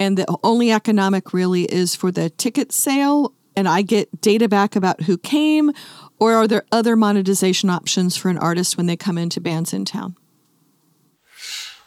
and 0.00 0.18
the 0.18 0.26
only 0.42 0.72
economic 0.72 1.32
really 1.32 1.62
is 1.64 1.94
for 1.94 2.10
the 2.10 2.30
ticket 2.30 2.72
sale 2.72 3.32
and 3.56 3.68
I 3.68 3.82
get 3.82 4.20
data 4.20 4.48
back 4.48 4.76
about 4.76 5.02
who 5.02 5.16
came 5.16 5.72
or 6.18 6.34
are 6.34 6.48
there 6.48 6.64
other 6.72 6.96
monetization 6.96 7.70
options 7.70 8.16
for 8.16 8.28
an 8.28 8.38
artist 8.38 8.76
when 8.76 8.86
they 8.86 8.96
come 8.96 9.18
into 9.18 9.40
bands 9.40 9.72
in 9.72 9.84
town? 9.84 10.16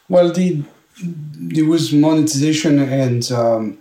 Well, 0.07 0.31
the, 0.31 0.63
there 1.01 1.65
was 1.65 1.93
monetization 1.93 2.79
and 2.79 3.31
um. 3.31 3.77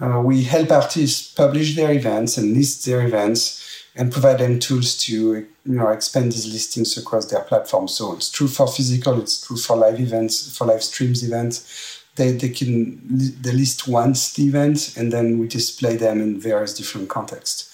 Uh, 0.00 0.20
we 0.24 0.44
help 0.44 0.70
artists 0.70 1.32
publish 1.34 1.74
their 1.74 1.92
events 1.92 2.38
and 2.38 2.54
list 2.56 2.86
their 2.86 3.04
events 3.04 3.84
and 3.96 4.12
provide 4.12 4.38
them 4.38 4.60
tools 4.60 4.96
to 4.96 5.12
you 5.12 5.48
know 5.64 5.88
expand 5.88 6.30
these 6.32 6.50
listings 6.52 6.96
across 6.96 7.26
their 7.26 7.40
platform. 7.40 7.88
So 7.88 8.14
it's 8.14 8.30
true 8.30 8.46
for 8.46 8.68
physical, 8.68 9.20
it's 9.20 9.44
true 9.44 9.56
for 9.56 9.76
live 9.76 9.98
events, 9.98 10.56
for 10.56 10.66
live 10.66 10.84
streams 10.84 11.24
events. 11.24 12.04
They, 12.14 12.32
they 12.32 12.50
can 12.50 13.00
they 13.42 13.52
list 13.52 13.88
once 13.88 14.32
the 14.34 14.44
event 14.44 14.94
and 14.96 15.12
then 15.12 15.38
we 15.38 15.48
display 15.48 15.96
them 15.96 16.20
in 16.20 16.40
various 16.40 16.74
different 16.74 17.08
contexts 17.08 17.69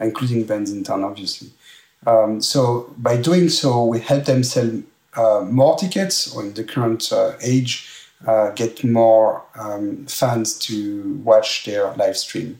including 0.00 0.44
bands 0.44 0.72
in 0.72 0.84
town, 0.84 1.04
obviously. 1.04 1.50
Um, 2.06 2.40
so 2.40 2.92
by 2.96 3.16
doing 3.16 3.48
so, 3.48 3.84
we 3.84 4.00
help 4.00 4.24
them 4.24 4.42
sell 4.42 4.82
uh, 5.16 5.44
more 5.48 5.76
tickets, 5.76 6.34
or 6.34 6.42
in 6.42 6.54
the 6.54 6.64
current 6.64 7.12
uh, 7.12 7.32
age, 7.42 7.88
uh, 8.26 8.50
get 8.50 8.84
more 8.84 9.42
um, 9.54 10.06
fans 10.06 10.58
to 10.60 11.20
watch 11.24 11.64
their 11.64 11.92
live 11.94 12.16
stream. 12.16 12.58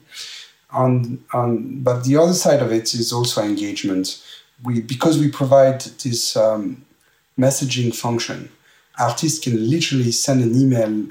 On, 0.71 1.23
on, 1.33 1.81
but 1.81 2.03
the 2.03 2.17
other 2.17 2.33
side 2.33 2.61
of 2.61 2.71
it 2.71 2.93
is 2.93 3.11
also 3.11 3.43
engagement. 3.43 4.23
We 4.63 4.81
because 4.81 5.19
we 5.19 5.29
provide 5.29 5.81
this 5.81 6.37
um, 6.37 6.85
messaging 7.37 7.93
function, 7.95 8.49
artists 8.99 9.39
can 9.43 9.69
literally 9.69 10.11
send 10.11 10.43
an 10.43 10.55
email, 10.55 11.07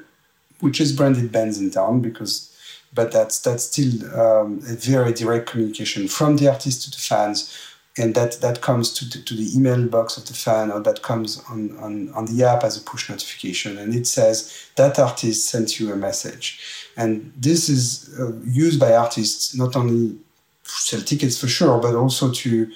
which 0.60 0.80
is 0.80 0.92
branded 0.92 1.32
bands 1.32 1.58
in 1.58 1.70
town 1.70 2.00
because 2.00 2.49
but 2.92 3.12
that's 3.12 3.40
that's 3.40 3.64
still 3.64 4.20
um, 4.20 4.60
a 4.68 4.74
very 4.74 5.12
direct 5.12 5.48
communication 5.50 6.08
from 6.08 6.36
the 6.36 6.48
artist 6.48 6.82
to 6.84 6.90
the 6.90 6.96
fans. 6.96 7.56
And 7.98 8.14
that 8.14 8.40
that 8.40 8.60
comes 8.60 8.92
to 8.94 9.04
the, 9.04 9.22
to 9.24 9.34
the 9.34 9.50
email 9.54 9.86
box 9.88 10.16
of 10.16 10.26
the 10.26 10.34
fan 10.34 10.70
or 10.70 10.80
that 10.80 11.02
comes 11.02 11.42
on, 11.50 11.76
on, 11.78 12.08
on 12.14 12.26
the 12.26 12.44
app 12.44 12.62
as 12.62 12.76
a 12.76 12.80
push 12.80 13.10
notification. 13.10 13.78
And 13.78 13.94
it 13.94 14.06
says 14.06 14.70
that 14.76 14.98
artist 14.98 15.48
sent 15.48 15.78
you 15.78 15.92
a 15.92 15.96
message. 15.96 16.60
And 16.96 17.32
this 17.36 17.68
is 17.68 18.14
uh, 18.18 18.32
used 18.44 18.78
by 18.78 18.94
artists 18.94 19.56
not 19.56 19.76
only 19.76 20.16
sell 20.64 21.00
tickets 21.00 21.38
for 21.38 21.48
sure 21.48 21.80
but 21.80 21.94
also 21.94 22.30
to 22.30 22.70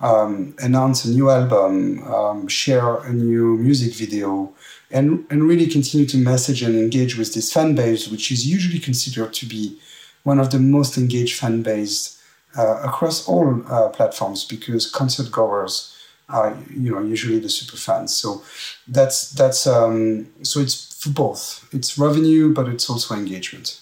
um, 0.00 0.54
announce 0.58 1.04
a 1.04 1.10
new 1.10 1.30
album 1.30 2.02
um, 2.04 2.48
share 2.48 2.96
a 2.96 3.12
new 3.12 3.56
music 3.56 3.94
video 3.94 4.52
and, 4.90 5.24
and 5.30 5.44
really 5.44 5.66
continue 5.66 6.06
to 6.06 6.16
message 6.18 6.62
and 6.62 6.76
engage 6.76 7.16
with 7.16 7.34
this 7.34 7.52
fan 7.52 7.74
base, 7.74 8.08
which 8.08 8.30
is 8.30 8.46
usually 8.46 8.78
considered 8.78 9.32
to 9.34 9.46
be 9.46 9.78
one 10.22 10.38
of 10.38 10.50
the 10.50 10.58
most 10.58 10.96
engaged 10.98 11.38
fan 11.38 11.62
base 11.62 12.22
uh, 12.56 12.80
across 12.84 13.28
all 13.28 13.62
uh, 13.68 13.88
platforms 13.88 14.44
because 14.44 14.90
concert 14.90 15.30
goers 15.30 15.92
are 16.28 16.56
you 16.70 16.90
know 16.90 17.00
usually 17.00 17.38
the 17.38 17.48
super 17.48 17.76
fans. 17.76 18.14
So 18.14 18.42
that's 18.88 19.30
that's 19.30 19.66
um, 19.66 20.28
so 20.42 20.60
it's 20.60 20.94
for 21.00 21.10
both. 21.10 21.68
It's 21.72 21.98
revenue, 21.98 22.52
but 22.52 22.68
it's 22.68 22.90
also 22.90 23.14
engagement 23.14 23.80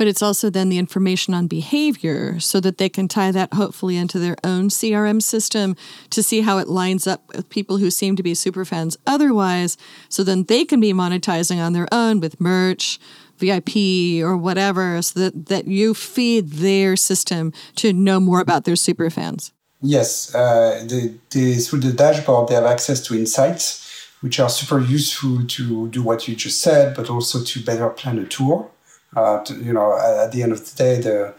but 0.00 0.08
it's 0.08 0.22
also 0.22 0.48
then 0.48 0.70
the 0.70 0.78
information 0.78 1.34
on 1.34 1.46
behavior 1.46 2.40
so 2.40 2.58
that 2.58 2.78
they 2.78 2.88
can 2.88 3.06
tie 3.06 3.30
that 3.30 3.52
hopefully 3.52 3.98
into 3.98 4.18
their 4.18 4.36
own 4.42 4.70
CRM 4.70 5.20
system 5.20 5.76
to 6.08 6.22
see 6.22 6.40
how 6.40 6.56
it 6.56 6.68
lines 6.68 7.06
up 7.06 7.22
with 7.28 7.50
people 7.50 7.76
who 7.76 7.90
seem 7.90 8.16
to 8.16 8.22
be 8.22 8.32
super 8.32 8.64
fans 8.64 8.96
otherwise. 9.06 9.76
So 10.08 10.24
then 10.24 10.44
they 10.44 10.64
can 10.64 10.80
be 10.80 10.94
monetizing 10.94 11.58
on 11.58 11.74
their 11.74 11.86
own 11.92 12.18
with 12.18 12.40
merch, 12.40 12.98
VIP, 13.36 14.24
or 14.24 14.38
whatever, 14.38 15.02
so 15.02 15.20
that, 15.20 15.46
that 15.48 15.66
you 15.66 15.92
feed 15.92 16.52
their 16.52 16.96
system 16.96 17.52
to 17.74 17.92
know 17.92 18.20
more 18.20 18.40
about 18.40 18.64
their 18.64 18.76
super 18.76 19.10
fans. 19.10 19.52
Yes, 19.82 20.34
uh, 20.34 20.82
through 20.88 21.80
the 21.80 21.92
dashboard, 21.94 22.48
they 22.48 22.54
have 22.54 22.64
access 22.64 23.02
to 23.02 23.14
insights, 23.14 24.08
which 24.22 24.40
are 24.40 24.48
super 24.48 24.80
useful 24.80 25.46
to 25.46 25.88
do 25.88 26.02
what 26.02 26.26
you 26.26 26.36
just 26.36 26.62
said, 26.62 26.96
but 26.96 27.10
also 27.10 27.44
to 27.44 27.62
better 27.62 27.90
plan 27.90 28.18
a 28.18 28.24
tour 28.24 28.70
uh, 29.16 29.42
to, 29.44 29.54
you 29.54 29.72
know, 29.72 29.98
at 29.98 30.32
the 30.32 30.42
end 30.42 30.52
of 30.52 30.60
the 30.60 30.76
day, 30.76 31.00
the 31.00 31.34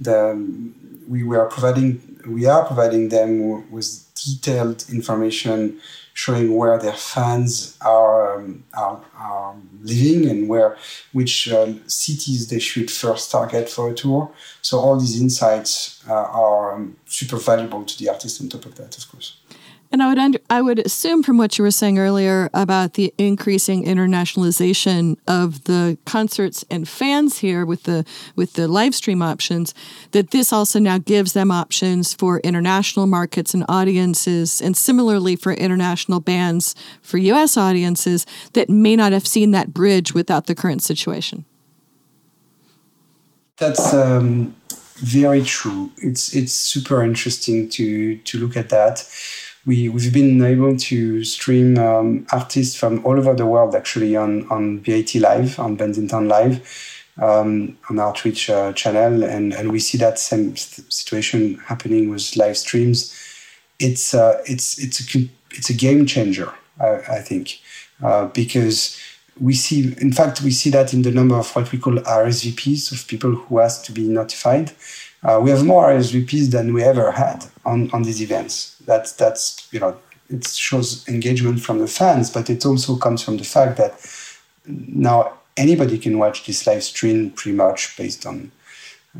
the 0.00 0.72
we 1.08 1.22
were 1.22 1.46
providing 1.46 2.20
we 2.26 2.46
are 2.46 2.64
providing 2.64 3.08
them 3.08 3.70
with 3.70 4.08
detailed 4.14 4.84
information 4.90 5.80
showing 6.14 6.54
where 6.56 6.78
their 6.78 6.92
fans 6.92 7.76
are, 7.80 8.36
um, 8.36 8.64
are, 8.74 9.00
are, 9.16 9.54
living 9.82 10.28
and 10.30 10.48
where 10.48 10.76
which 11.12 11.48
uh, 11.48 11.72
cities 11.86 12.48
they 12.48 12.58
should 12.58 12.90
first 12.90 13.32
target 13.32 13.68
for 13.68 13.90
a 13.90 13.94
tour. 13.94 14.30
So 14.60 14.78
all 14.78 15.00
these 15.00 15.20
insights 15.20 16.04
uh, 16.08 16.12
are 16.12 16.74
um, 16.74 16.96
super 17.06 17.36
valuable 17.36 17.84
to 17.84 17.98
the 17.98 18.08
artist 18.10 18.40
on 18.40 18.48
top 18.48 18.66
of 18.66 18.76
that, 18.76 18.96
of 18.96 19.10
course. 19.10 19.38
And 19.92 20.02
I 20.02 20.08
would 20.08 20.18
under, 20.18 20.38
I 20.48 20.62
would 20.62 20.78
assume 20.78 21.22
from 21.22 21.36
what 21.36 21.58
you 21.58 21.64
were 21.64 21.70
saying 21.70 21.98
earlier 21.98 22.48
about 22.54 22.94
the 22.94 23.12
increasing 23.18 23.84
internationalization 23.84 25.18
of 25.28 25.64
the 25.64 25.98
concerts 26.06 26.64
and 26.70 26.88
fans 26.88 27.38
here 27.38 27.66
with 27.66 27.82
the 27.82 28.06
with 28.34 28.54
the 28.54 28.66
live 28.66 28.94
stream 28.94 29.20
options 29.20 29.74
that 30.12 30.30
this 30.30 30.50
also 30.50 30.78
now 30.78 30.96
gives 30.96 31.34
them 31.34 31.50
options 31.50 32.14
for 32.14 32.40
international 32.40 33.06
markets 33.06 33.52
and 33.52 33.66
audiences 33.68 34.62
and 34.62 34.78
similarly 34.78 35.36
for 35.36 35.52
international 35.52 36.20
bands 36.20 36.74
for 37.02 37.18
US 37.18 37.58
audiences 37.58 38.24
that 38.54 38.70
may 38.70 38.96
not 38.96 39.12
have 39.12 39.26
seen 39.26 39.50
that 39.50 39.74
bridge 39.74 40.14
without 40.14 40.46
the 40.46 40.54
current 40.54 40.82
situation. 40.82 41.44
That's 43.58 43.92
um, 43.92 44.56
very 44.96 45.42
true. 45.42 45.92
It's 45.98 46.34
it's 46.34 46.54
super 46.54 47.02
interesting 47.02 47.68
to 47.70 48.16
to 48.16 48.38
look 48.38 48.56
at 48.56 48.70
that 48.70 49.06
we, 49.64 49.88
we've 49.88 50.12
been 50.12 50.42
able 50.42 50.76
to 50.76 51.24
stream 51.24 51.78
um, 51.78 52.26
artists 52.32 52.76
from 52.76 53.04
all 53.04 53.18
over 53.18 53.34
the 53.34 53.46
world 53.46 53.74
actually 53.74 54.16
on, 54.16 54.48
on 54.50 54.78
BIT 54.78 55.14
Live, 55.16 55.58
on 55.58 55.76
Bandsintown 55.76 56.28
Live, 56.28 57.04
um, 57.20 57.78
on 57.88 57.98
our 57.98 58.12
Twitch 58.12 58.50
uh, 58.50 58.72
channel. 58.72 59.22
And, 59.22 59.52
and 59.52 59.70
we 59.70 59.78
see 59.78 59.98
that 59.98 60.18
same 60.18 60.56
situation 60.56 61.54
happening 61.66 62.10
with 62.10 62.36
live 62.36 62.58
streams. 62.58 63.16
It's, 63.78 64.14
uh, 64.14 64.42
it's, 64.46 64.78
it's, 64.78 65.14
a, 65.14 65.28
it's 65.52 65.70
a 65.70 65.74
game 65.74 66.06
changer, 66.06 66.52
I, 66.80 66.96
I 67.08 67.20
think, 67.20 67.60
uh, 68.02 68.26
because 68.26 69.00
we 69.40 69.54
see, 69.54 69.94
in 70.00 70.12
fact, 70.12 70.42
we 70.42 70.50
see 70.50 70.70
that 70.70 70.92
in 70.92 71.02
the 71.02 71.10
number 71.12 71.36
of 71.36 71.54
what 71.54 71.70
we 71.70 71.78
call 71.78 71.94
RSVPs 71.94 72.92
of 72.92 73.06
people 73.06 73.32
who 73.32 73.60
ask 73.60 73.84
to 73.84 73.92
be 73.92 74.08
notified. 74.08 74.72
Uh, 75.22 75.38
we 75.40 75.50
have 75.50 75.64
more 75.64 75.88
RSVPs 75.88 76.50
than 76.50 76.74
we 76.74 76.82
ever 76.82 77.12
had 77.12 77.44
on, 77.64 77.90
on 77.92 78.02
these 78.02 78.20
events. 78.20 78.71
That's 78.86 79.12
that's 79.12 79.68
you 79.72 79.80
know 79.80 79.96
it 80.28 80.46
shows 80.46 81.06
engagement 81.08 81.60
from 81.60 81.78
the 81.78 81.86
fans, 81.86 82.30
but 82.30 82.48
it 82.48 82.64
also 82.64 82.96
comes 82.96 83.22
from 83.22 83.36
the 83.36 83.44
fact 83.44 83.76
that 83.76 84.00
now 84.66 85.34
anybody 85.56 85.98
can 85.98 86.18
watch 86.18 86.46
this 86.46 86.66
live 86.66 86.82
stream 86.82 87.30
pretty 87.30 87.56
much 87.56 87.96
based 87.96 88.24
on 88.26 88.50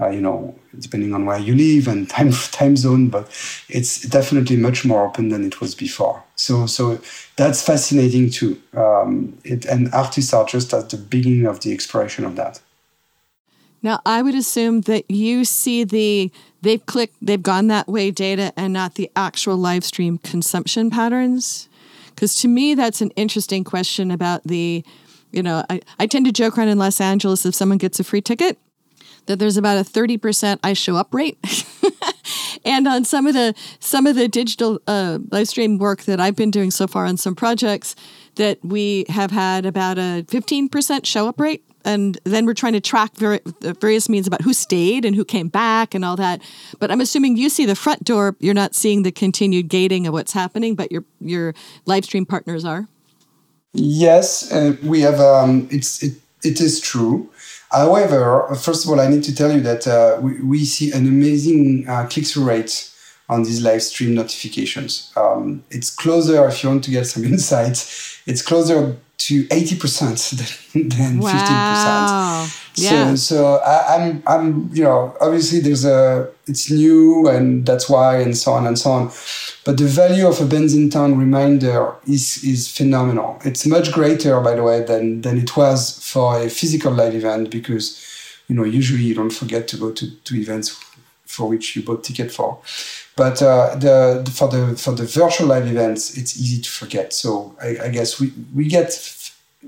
uh, 0.01 0.09
you 0.09 0.20
know, 0.20 0.55
depending 0.79 1.12
on 1.14 1.27
where 1.27 1.38
you 1.38 1.55
live 1.55 1.87
and 1.87 2.09
time 2.18 2.33
time 2.33 2.77
zone, 2.77 3.09
but 3.09 3.29
it's 3.68 4.03
definitely 4.03 4.57
much 4.57 4.85
more 4.85 5.07
open 5.07 5.29
than 5.29 5.44
it 5.44 5.61
was 5.61 5.75
before. 5.75 6.22
So 6.37 6.66
so 6.66 7.01
that's 7.37 7.62
fascinating 7.62 8.31
too. 8.31 8.61
Um, 8.75 9.38
it, 9.44 9.64
and 9.66 9.92
artists 9.92 10.33
are 10.33 10.46
just 10.46 10.72
at 10.72 10.90
the 10.90 10.96
beginning 10.96 11.46
of 11.46 11.61
the 11.61 11.72
exploration 11.72 12.25
of 12.25 12.37
that. 12.37 12.61
Now, 13.83 14.01
I 14.07 14.23
would 14.23 14.35
assume 14.35 14.83
that 14.83 15.11
you 15.11 15.45
see 15.45 15.85
the 15.85 16.31
they've 16.62 16.85
clicked, 16.87 17.16
they've 17.21 17.42
gone 17.42 17.66
that 17.66 17.88
way 17.88 18.11
data 18.11 18.53
and 18.57 18.73
not 18.73 18.95
the 18.95 19.11
actual 19.16 19.57
live 19.57 19.85
stream 19.85 20.18
consumption 20.18 20.90
patterns. 20.90 21.68
Because 22.14 22.37
to 22.42 22.49
me, 22.49 22.75
that's 22.75 23.01
an 23.01 23.11
interesting 23.11 23.64
question 23.64 24.11
about 24.11 24.45
the, 24.45 24.85
you 25.33 25.42
know, 25.42 25.64
I, 25.68 25.81
I 25.99 26.07
tend 26.07 26.27
to 26.27 26.33
joke 26.33 26.57
around 26.57 26.68
in 26.68 26.79
Los 26.79 27.01
Angeles 27.01 27.45
if 27.45 27.55
someone 27.55 27.79
gets 27.79 27.99
a 27.99 28.05
free 28.05 28.21
ticket, 28.21 28.59
that 29.27 29.38
there's 29.38 29.57
about 29.57 29.79
a 29.79 29.88
30% 29.88 30.61
I 30.62 30.73
show 30.75 30.97
up 30.97 31.12
rate. 31.12 31.38
and 32.64 32.87
on 32.87 33.05
some 33.05 33.27
of 33.27 33.35
the 33.35 33.55
some 33.81 34.07
of 34.07 34.14
the 34.14 34.29
digital 34.29 34.81
uh, 34.87 35.18
live 35.31 35.49
stream 35.49 35.79
work 35.79 36.03
that 36.03 36.21
I've 36.21 36.37
been 36.37 36.51
doing 36.51 36.71
so 36.71 36.87
far 36.87 37.07
on 37.07 37.16
some 37.16 37.35
projects, 37.35 37.97
that 38.37 38.59
we 38.62 39.05
have 39.09 39.31
had 39.31 39.66
about 39.66 39.99
a 39.99 40.25
15% 40.29 41.05
show 41.05 41.29
up 41.29 41.40
rate. 41.40 41.64
And 41.85 42.18
then 42.25 42.47
we're 42.47 42.55
trying 42.55 42.73
to 42.75 42.81
track 42.81 43.12
various 43.16 44.09
means 44.09 44.27
about 44.27 44.42
who 44.42 44.53
stayed 44.53 45.05
and 45.05 45.16
who 45.16 45.25
came 45.25 45.49
back 45.49 45.95
and 45.95 46.05
all 46.05 46.16
that. 46.16 46.40
But 46.79 46.90
I'm 46.90 47.01
assuming 47.01 47.37
you 47.37 47.49
see 47.49 47.66
the 47.66 47.75
front 47.75 48.05
door. 48.05 48.37
You're 48.40 48.55
not 48.55 48.75
seeing 48.75 49.03
the 49.03 49.12
continued 49.12 49.68
gating 49.68 50.07
of 50.07 50.12
what's 50.12 50.33
happening, 50.33 50.75
but 50.75 50.92
your 50.92 51.05
your 51.21 51.55
live 51.87 52.05
stream 52.05 52.27
partners 52.27 52.64
are. 52.64 52.88
Yes, 53.73 54.53
uh, 54.53 54.77
we 54.83 55.01
have. 55.01 55.21
Um, 55.21 55.68
it's 55.71 56.03
it, 56.03 56.14
it 56.42 56.61
is 56.61 56.81
true. 56.81 57.31
However, 57.71 58.55
first 58.55 58.85
of 58.85 58.90
all, 58.90 59.01
I 59.01 59.09
need 59.09 59.25
to 59.25 59.35
tell 59.35 59.51
you 59.51 59.61
that 59.62 59.87
uh, 59.87 60.18
we, 60.21 60.42
we, 60.42 60.64
see 60.66 60.92
an 60.92 61.09
amazing 61.09 61.88
uh, 61.88 62.07
click 62.07 62.27
through 62.27 62.45
rate 62.45 62.90
on 63.31 63.45
these 63.45 63.62
live 63.62 63.83
stream 63.83 64.14
notifications. 64.14 65.11
Um, 65.16 65.64
it's 65.71 65.88
closer, 65.88 66.47
if 66.49 66.62
you 66.62 66.68
want 66.68 66.85
to 66.85 66.90
get 66.90 67.07
some 67.07 67.25
insights, 67.33 68.21
it's 68.27 68.42
closer 68.42 68.97
to 69.27 69.45
80% 69.45 70.73
than, 70.73 70.89
than 70.89 71.19
wow. 71.19 72.45
15%. 72.47 72.59
Yeah. 72.75 73.15
So, 73.15 73.17
so 73.17 73.57
I, 73.57 73.97
am 73.97 74.23
I'm, 74.27 74.41
I'm, 74.41 74.71
you 74.73 74.83
know, 74.83 75.17
obviously 75.21 75.61
there's 75.61 75.85
a, 75.85 76.29
it's 76.47 76.71
new 76.71 77.29
and 77.29 77.67
that's 77.67 77.89
why, 77.89 78.19
and 78.19 78.37
so 78.37 78.53
on 78.53 78.67
and 78.67 78.79
so 78.79 78.91
on. 78.91 79.11
But 79.65 79.79
the 79.79 79.85
value 79.85 80.27
of 80.27 80.41
a 80.41 80.45
Bandsintown 80.45 81.19
reminder 81.19 81.95
is, 82.07 82.43
is 82.43 82.69
phenomenal. 82.69 83.39
It's 83.45 83.67
much 83.67 83.93
greater, 83.93 84.41
by 84.41 84.55
the 84.55 84.63
way, 84.63 84.83
than, 84.83 85.21
than 85.21 85.39
it 85.39 85.57
was 85.57 86.03
for 86.03 86.41
a 86.41 86.49
physical 86.49 86.93
live 86.93 87.15
event 87.15 87.51
because, 87.51 88.03
you 88.49 88.57
know, 88.57 88.65
usually 88.65 89.03
you 89.03 89.15
don't 89.15 89.31
forget 89.31 89.69
to 89.69 89.77
go 89.77 89.93
to, 89.93 90.11
to 90.11 90.35
events 90.35 90.81
for 91.33 91.49
which 91.49 91.75
you 91.75 91.83
bought 91.83 92.05
ticket 92.05 92.31
for. 92.31 92.59
But 93.16 93.42
uh, 93.42 93.75
the, 93.77 94.31
for 94.33 94.49
the 94.49 94.77
for 94.77 94.92
the 94.92 95.05
virtual 95.05 95.49
live 95.49 95.66
events, 95.66 96.16
it's 96.16 96.38
easy 96.38 96.62
to 96.62 96.71
forget. 96.71 97.12
So 97.12 97.55
I, 97.61 97.77
I 97.85 97.88
guess 97.88 98.21
we, 98.21 98.33
we 98.55 98.68
get 98.68 98.90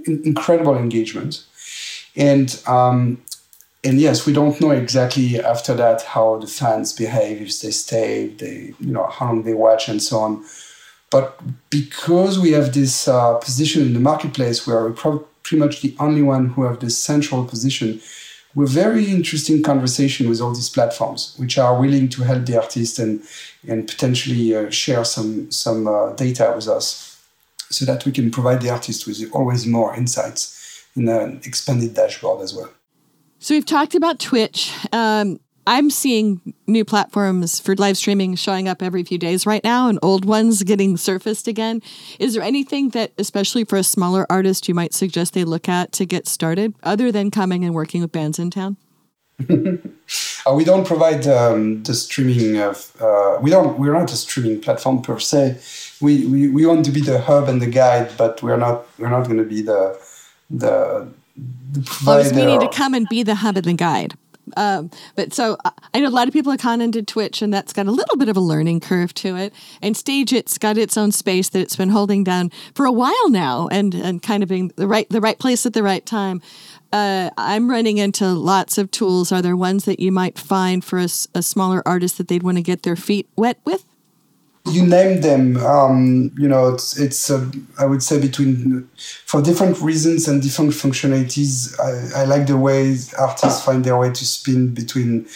incredible 0.07 0.77
engagement, 0.77 1.45
and 2.17 2.61
um, 2.67 3.23
and 3.83 4.01
yes, 4.01 4.27
we 4.27 4.33
don't 4.33 4.61
know 4.61 4.71
exactly 4.71 5.41
after 5.41 5.75
that 5.75 6.03
how 6.03 6.39
the 6.39 6.47
fans 6.47 6.93
behave, 6.93 7.43
if 7.43 7.61
they 7.61 7.71
stay, 7.71 8.29
they 8.29 8.75
you 8.81 8.93
know 8.93 9.07
how 9.07 9.27
long 9.27 9.43
they 9.43 9.55
watch, 9.55 9.89
and 9.89 10.03
so 10.03 10.19
on. 10.19 10.45
But 11.11 11.39
because 11.71 12.39
we 12.39 12.53
have 12.53 12.73
this 12.73 13.07
uh, 13.07 13.35
position 13.35 13.83
in 13.83 13.95
the 13.95 14.01
marketplace, 14.01 14.67
where 14.67 14.83
we're 14.83 15.21
pretty 15.45 15.61
much 15.61 15.81
the 15.81 15.95
only 16.01 16.23
one 16.23 16.49
who 16.49 16.65
have 16.65 16.81
this 16.81 16.97
central 16.99 17.45
position, 17.45 18.01
we're 18.55 18.67
very 18.67 19.11
interesting 19.11 19.63
conversation 19.63 20.29
with 20.29 20.41
all 20.41 20.55
these 20.55 20.71
platforms, 20.71 21.35
which 21.39 21.59
are 21.59 21.79
willing 21.79 22.09
to 22.11 22.23
help 22.23 22.47
the 22.47 22.61
artist 22.61 22.99
and 22.99 23.23
and 23.69 23.89
potentially 23.89 24.55
uh, 24.55 24.71
share 24.71 25.05
some 25.05 25.51
some 25.51 25.87
uh, 25.87 26.13
data 26.13 26.53
with 26.55 26.69
us, 26.69 27.21
so 27.71 27.85
that 27.85 28.05
we 28.05 28.13
can 28.13 28.31
provide 28.31 28.61
the 28.61 28.71
artist 28.71 29.07
with 29.07 29.23
always 29.33 29.67
more 29.67 29.95
insights 29.97 30.85
in 30.97 31.09
an 31.09 31.41
expanded 31.45 31.95
dashboard 31.95 32.43
as 32.43 32.55
well. 32.55 32.71
So 33.39 33.55
we've 33.55 33.67
talked 33.67 33.95
about 33.95 34.21
Twitch. 34.21 34.73
Um, 34.93 35.41
I'm 35.67 35.91
seeing 35.91 36.55
new 36.67 36.85
platforms 36.85 37.59
for 37.59 37.75
live 37.77 37.97
streaming 37.97 38.35
showing 38.35 38.69
up 38.69 38.83
every 38.83 39.03
few 39.03 39.19
days 39.19 39.47
right 39.47 39.65
now 39.65 39.89
and 39.89 39.99
old 40.03 40.25
ones 40.25 40.63
getting 40.63 40.97
surfaced 40.97 41.49
again. 41.49 41.81
Is 42.19 42.35
there 42.35 42.43
anything 42.43 42.91
that, 42.91 43.13
especially 43.19 43.65
for 43.65 43.77
a 43.77 43.83
smaller 43.83 44.27
artist, 44.29 44.69
you 44.69 44.75
might 44.75 44.93
suggest 44.93 45.33
they 45.33 45.45
look 45.45 45.69
at 45.69 45.93
to 45.93 46.05
get 46.05 46.29
started 46.29 46.75
other 46.83 47.11
than 47.11 47.31
coming 47.31 47.65
and 47.65 47.75
working 47.75 48.03
with 48.03 48.13
Bandsintown? 48.13 48.77
uh, 50.47 50.55
we 50.55 50.65
don't 50.65 50.87
provide 50.87 51.27
um, 51.27 51.83
the 51.83 51.95
streaming 51.95 52.59
of, 52.59 52.93
uh, 53.01 53.39
we 53.41 53.51
don't, 53.51 53.79
we're 53.79 53.93
not 53.95 54.13
a 54.13 54.17
streaming 54.17 54.61
platform 54.61 55.03
per 55.03 55.19
se. 55.19 55.59
We, 56.01 56.27
we, 56.27 56.49
we 56.49 56.67
want 56.67 56.85
to 56.85 56.93
be 56.93 57.01
the 57.01 57.21
hub 57.21 57.49
and 57.49 57.61
the 57.61 57.67
guide, 57.67 58.13
but 58.19 58.43
we're 58.43 58.59
not, 58.59 58.87
we're 58.99 59.09
not 59.09 59.25
going 59.25 59.39
to 59.39 59.45
be 59.45 59.63
the, 59.63 59.99
the, 60.51 61.09
the 61.73 61.81
provider. 61.81 62.29
Well, 62.29 62.35
meaning 62.35 62.61
to 62.61 62.69
come 62.69 62.93
and 62.93 63.09
be 63.09 63.23
the 63.23 63.37
hub 63.37 63.57
and 63.57 63.65
the 63.65 63.73
guide. 63.75 64.15
Um, 64.57 64.91
but 65.15 65.33
so 65.33 65.57
I 65.93 66.01
know 66.01 66.09
a 66.09 66.11
lot 66.11 66.29
of 66.29 66.35
people 66.35 66.53
have 66.53 66.63
gone 66.63 66.81
into 66.81 67.03
Twitch, 67.03 67.43
and 67.43 67.53
that's 67.53 67.73
got 67.73 67.87
a 67.87 67.91
little 67.91 68.17
bit 68.17 68.29
of 68.29 68.37
a 68.37 68.41
learning 68.41 68.81
curve 68.81 69.15
to 69.15 69.37
it. 69.37 69.53
And 69.83 69.97
Stage 69.97 70.33
It's 70.33 70.59
got 70.59 70.77
its 70.77 70.97
own 70.97 71.13
space 71.13 71.49
that 71.51 71.61
it's 71.61 71.77
been 71.77 71.91
holding 71.91 72.25
down 72.25 72.51
for 72.75 72.87
a 72.87 72.93
while 72.93 73.31
now, 73.31 73.69
and 73.71 73.95
and 73.95 74.23
kind 74.23 74.43
of 74.43 74.49
being 74.49 74.73
the 74.77 74.87
right 74.87 75.09
the 75.09 75.21
right 75.21 75.39
place 75.39 75.67
at 75.67 75.73
the 75.73 75.83
right 75.83 76.05
time. 76.05 76.43
Uh, 76.93 77.31
I'm 77.37 77.69
running 77.69 77.99
into 77.99 78.27
lots 78.27 78.79
of 78.79 78.91
tools. 78.91 79.33
Are 79.33 79.43
there 79.43 79.57
ones 79.57 79.85
that 79.85 79.99
you 79.99 80.13
might 80.13 80.39
find 80.39 80.85
for 80.85 81.01
a, 81.01 81.09
a 81.35 81.43
smaller 81.43 81.83
artist 81.85 82.19
that 82.19 82.29
they'd 82.29 82.45
want 82.45 82.57
to 82.57 82.63
get 82.63 82.85
their 82.85 82.95
feet 82.95 83.29
wet 83.37 83.59
with? 83.65 83.85
You 84.67 84.87
name 84.87 85.21
them. 85.21 85.57
Um, 85.59 86.33
you 86.39 86.49
know, 86.49 86.73
it's 86.73 86.99
it's 86.99 87.31
uh, 87.31 87.51
I 87.79 87.85
would 87.85 88.03
say 88.03 88.21
between 88.21 88.89
for 89.27 89.43
different 89.43 89.81
reasons 89.81 90.27
and 90.27 90.43
different 90.43 90.73
functionalities. 90.73 91.79
I, 91.79 92.23
I 92.23 92.25
like 92.25 92.47
the 92.47 92.57
way 92.57 92.97
artists 93.19 93.65
find 93.65 93.85
their 93.85 93.99
way 93.99 94.11
to 94.11 94.25
spin 94.25 94.73
between 94.73 95.27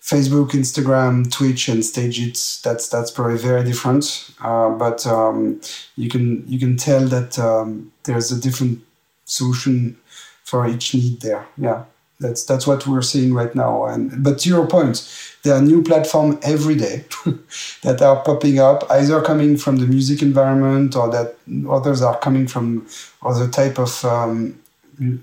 Facebook, 0.00 0.50
Instagram, 0.50 1.30
Twitch, 1.32 1.68
and 1.68 1.82
Stageit. 1.82 2.62
That's 2.62 2.88
that's 2.88 3.10
probably 3.10 3.38
very 3.38 3.64
different. 3.64 4.30
Uh, 4.40 4.70
but 4.70 5.04
um, 5.06 5.60
you 5.96 6.08
can 6.08 6.44
you 6.46 6.58
can 6.58 6.76
tell 6.76 7.06
that 7.06 7.38
um, 7.38 7.92
there's 8.04 8.30
a 8.30 8.40
different 8.40 8.82
solution 9.24 9.96
for 10.44 10.66
each 10.68 10.94
need 10.94 11.20
there. 11.22 11.44
Yeah. 11.58 11.84
That's 12.18 12.44
that's 12.44 12.66
what 12.66 12.86
we're 12.86 13.02
seeing 13.02 13.34
right 13.34 13.54
now. 13.54 13.84
And 13.84 14.24
but 14.24 14.38
to 14.40 14.48
your 14.48 14.66
point, 14.66 15.06
there 15.42 15.54
are 15.54 15.60
new 15.60 15.82
platforms 15.82 16.38
every 16.42 16.74
day 16.74 17.04
that 17.82 18.00
are 18.00 18.22
popping 18.22 18.58
up, 18.58 18.84
either 18.90 19.20
coming 19.20 19.56
from 19.58 19.76
the 19.76 19.86
music 19.86 20.22
environment 20.22 20.96
or 20.96 21.10
that 21.10 21.36
others 21.68 22.00
are 22.00 22.18
coming 22.18 22.46
from 22.46 22.86
other 23.22 23.48
type 23.48 23.78
of 23.78 24.02
um, 24.04 24.58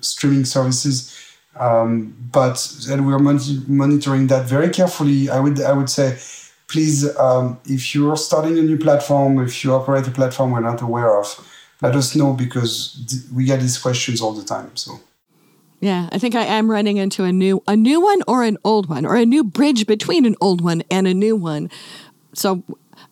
streaming 0.02 0.46
services. 0.46 1.20
Um, 1.60 2.16
but 2.32 2.58
and 2.90 3.08
we're 3.08 3.20
mon- 3.20 3.66
monitoring 3.68 4.28
that 4.28 4.46
very 4.46 4.70
carefully. 4.70 5.30
I 5.30 5.40
would 5.40 5.62
I 5.62 5.74
would 5.74 5.90
say, 5.90 6.20
please, 6.68 7.16
um, 7.18 7.60
if 7.66 7.96
you're 7.96 8.18
starting 8.18 8.58
a 8.60 8.62
new 8.62 8.78
platform, 8.78 9.40
if 9.40 9.64
you 9.64 9.74
operate 9.74 10.08
a 10.08 10.12
platform 10.12 10.52
we're 10.52 10.60
not 10.60 10.82
aware 10.82 11.18
of, 11.20 11.28
let 11.82 11.96
us 11.96 12.16
know 12.16 12.34
because 12.34 13.28
we 13.34 13.46
get 13.46 13.62
these 13.62 13.80
questions 13.80 14.22
all 14.22 14.34
the 14.34 14.44
time. 14.44 14.76
So. 14.76 15.00
Yeah, 15.84 16.08
I 16.14 16.18
think 16.18 16.34
I 16.34 16.46
am 16.46 16.72
running 16.72 16.96
into 16.96 17.26
a 17.26 17.34
new 17.34 17.62
a 17.68 17.76
new 17.76 18.00
one 18.00 18.22
or 18.26 18.44
an 18.44 18.58
old 18.64 18.88
one 18.88 19.06
or 19.06 19.18
a 19.18 19.26
new 19.26 19.44
bridge 19.44 19.86
between 19.86 20.26
an 20.26 20.38
old 20.40 20.62
one 20.62 20.82
and 20.90 21.08
a 21.08 21.14
new 21.14 21.36
one. 21.36 21.70
So 22.34 22.64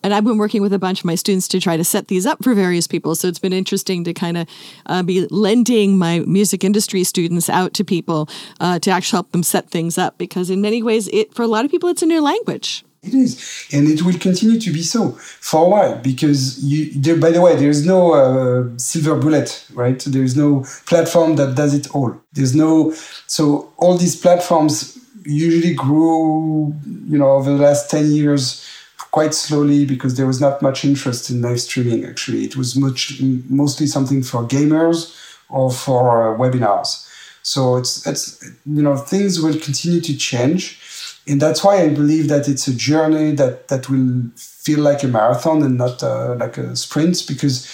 and 0.02 0.14
I've 0.14 0.24
been 0.24 0.38
working 0.38 0.62
with 0.62 0.72
a 0.72 0.78
bunch 0.78 1.00
of 1.00 1.04
my 1.04 1.14
students 1.14 1.46
to 1.48 1.60
try 1.60 1.76
to 1.76 1.84
set 1.84 2.08
these 2.08 2.24
up 2.24 2.42
for 2.42 2.54
various 2.54 2.86
people. 2.86 3.14
So 3.14 3.28
it's 3.28 3.38
been 3.38 3.52
interesting 3.52 4.04
to 4.04 4.14
kind 4.14 4.38
of 4.38 4.48
uh, 4.86 5.02
be 5.02 5.26
lending 5.26 5.98
my 5.98 6.20
music 6.20 6.64
industry 6.64 7.04
students 7.04 7.50
out 7.50 7.74
to 7.74 7.84
people 7.84 8.26
uh, 8.58 8.78
to 8.78 8.90
actually 8.90 9.16
help 9.16 9.32
them 9.32 9.42
set 9.42 9.68
things 9.68 9.98
up 9.98 10.16
because 10.16 10.48
in 10.48 10.62
many 10.62 10.82
ways, 10.82 11.08
it 11.08 11.34
for 11.34 11.42
a 11.42 11.48
lot 11.48 11.66
of 11.66 11.70
people, 11.70 11.90
it's 11.90 12.00
a 12.00 12.06
new 12.06 12.22
language. 12.22 12.86
It 13.02 13.14
is, 13.14 13.66
and 13.72 13.88
it 13.88 14.02
will 14.02 14.16
continue 14.16 14.60
to 14.60 14.72
be 14.72 14.80
so 14.80 15.10
for 15.40 15.66
a 15.66 15.68
while 15.68 15.98
because 15.98 16.62
you. 16.62 16.92
There, 16.94 17.16
by 17.16 17.32
the 17.32 17.40
way, 17.40 17.56
there 17.56 17.68
is 17.68 17.84
no 17.84 18.12
uh, 18.12 18.68
silver 18.76 19.16
bullet, 19.16 19.66
right? 19.74 19.98
There 19.98 20.22
is 20.22 20.36
no 20.36 20.64
platform 20.86 21.34
that 21.34 21.56
does 21.56 21.74
it 21.74 21.92
all. 21.96 22.16
There's 22.32 22.54
no. 22.54 22.92
So 23.26 23.72
all 23.76 23.96
these 23.98 24.14
platforms 24.14 24.98
usually 25.24 25.74
grew, 25.74 26.76
you 27.08 27.18
know, 27.18 27.32
over 27.32 27.50
the 27.50 27.62
last 27.62 27.90
ten 27.90 28.06
years 28.12 28.64
quite 29.10 29.34
slowly 29.34 29.84
because 29.84 30.16
there 30.16 30.26
was 30.26 30.40
not 30.40 30.62
much 30.62 30.84
interest 30.84 31.28
in 31.28 31.42
live 31.42 31.60
streaming. 31.60 32.04
Actually, 32.04 32.44
it 32.44 32.56
was 32.56 32.76
much 32.76 33.20
mostly 33.50 33.88
something 33.88 34.22
for 34.22 34.44
gamers 34.44 35.12
or 35.48 35.72
for 35.72 36.34
uh, 36.34 36.38
webinars. 36.38 37.08
So 37.42 37.78
it's 37.78 38.06
it's 38.06 38.42
you 38.64 38.82
know 38.82 38.96
things 38.96 39.40
will 39.40 39.58
continue 39.58 40.00
to 40.02 40.16
change 40.16 40.78
and 41.26 41.40
that's 41.40 41.62
why 41.62 41.82
I 41.82 41.88
believe 41.88 42.28
that 42.28 42.48
it's 42.48 42.66
a 42.66 42.74
journey 42.74 43.32
that 43.32 43.68
that 43.68 43.88
will 43.88 44.22
feel 44.36 44.80
like 44.80 45.02
a 45.02 45.08
marathon 45.08 45.62
and 45.62 45.78
not 45.78 46.02
uh, 46.02 46.34
like 46.34 46.58
a 46.58 46.74
sprint 46.76 47.24
because 47.28 47.68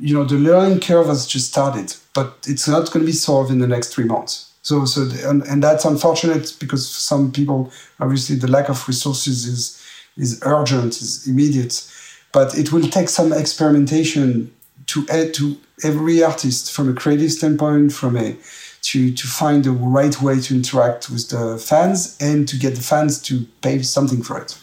you 0.00 0.14
know 0.14 0.24
the 0.24 0.36
learning 0.36 0.80
curve 0.80 1.06
has 1.06 1.26
just 1.26 1.48
started, 1.48 1.94
but 2.14 2.46
it's 2.48 2.66
not 2.66 2.90
going 2.90 3.04
to 3.04 3.06
be 3.06 3.12
solved 3.12 3.50
in 3.50 3.58
the 3.58 3.66
next 3.66 3.94
three 3.94 4.04
months. 4.04 4.52
So 4.62 4.84
so 4.84 5.04
the, 5.04 5.28
and, 5.28 5.42
and 5.44 5.62
that's 5.62 5.84
unfortunate 5.84 6.56
because 6.58 6.92
for 6.92 7.00
some 7.00 7.30
people 7.32 7.72
obviously 8.00 8.36
the 8.36 8.48
lack 8.48 8.68
of 8.68 8.86
resources 8.88 9.46
is 9.46 9.84
is 10.16 10.40
urgent, 10.42 11.00
is 11.00 11.28
immediate, 11.28 11.86
but 12.32 12.58
it 12.58 12.72
will 12.72 12.88
take 12.88 13.08
some 13.08 13.32
experimentation 13.32 14.52
to 14.86 15.06
add 15.10 15.32
to 15.34 15.56
every 15.84 16.24
artist 16.24 16.72
from 16.72 16.88
a 16.88 16.94
creative 16.94 17.30
standpoint, 17.30 17.92
from 17.92 18.16
a 18.16 18.36
to, 18.82 19.12
to 19.12 19.26
find 19.26 19.64
the 19.64 19.72
right 19.72 20.20
way 20.20 20.40
to 20.40 20.54
interact 20.54 21.10
with 21.10 21.28
the 21.30 21.58
fans 21.58 22.16
and 22.20 22.48
to 22.48 22.56
get 22.56 22.74
the 22.74 22.82
fans 22.82 23.20
to 23.22 23.46
pay 23.60 23.82
something 23.82 24.22
for 24.22 24.40
it. 24.40 24.58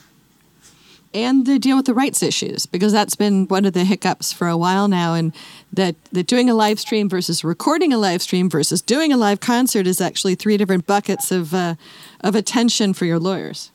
And 1.14 1.46
to 1.46 1.58
deal 1.60 1.78
with 1.78 1.86
the 1.86 1.94
rights 1.94 2.22
issues, 2.22 2.66
because 2.66 2.92
that's 2.92 3.16
been 3.16 3.48
one 3.48 3.64
of 3.64 3.72
the 3.72 3.86
hiccups 3.86 4.34
for 4.34 4.50
a 4.50 4.58
while 4.58 4.90
now. 4.90 5.14
And 5.14 5.34
that, 5.72 5.96
that 6.12 6.28
doing 6.28 6.50
a 6.50 6.54
live 6.54 6.78
stream 6.78 7.08
versus 7.08 7.42
recording 7.42 7.94
a 7.94 7.98
live 7.98 8.22
stream 8.22 8.50
versus 8.50 8.82
doing 8.82 9.14
a 9.14 9.18
live 9.18 9.40
concert 9.40 9.88
is 9.88 10.02
actually 10.02 10.36
three 10.36 10.58
different 10.58 10.86
buckets 10.86 11.32
of, 11.32 11.54
uh, 11.54 11.76
of 12.20 12.36
attention 12.36 12.94
for 12.94 13.06
your 13.06 13.20
lawyers. 13.20 13.72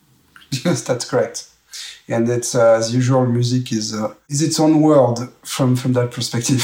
Yes, 0.64 0.83
that's 0.83 1.09
correct. 1.09 1.48
And 2.09 2.29
it's 2.29 2.57
uh, 2.57 2.74
as 2.74 2.92
usual, 2.92 3.24
music 3.24 3.70
is 3.72 3.94
uh, 3.94 4.14
is 4.29 4.42
its 4.42 4.59
own 4.59 4.81
world 4.81 5.33
from 5.44 5.76
from 5.76 5.92
that 5.92 6.11
perspective. 6.11 6.61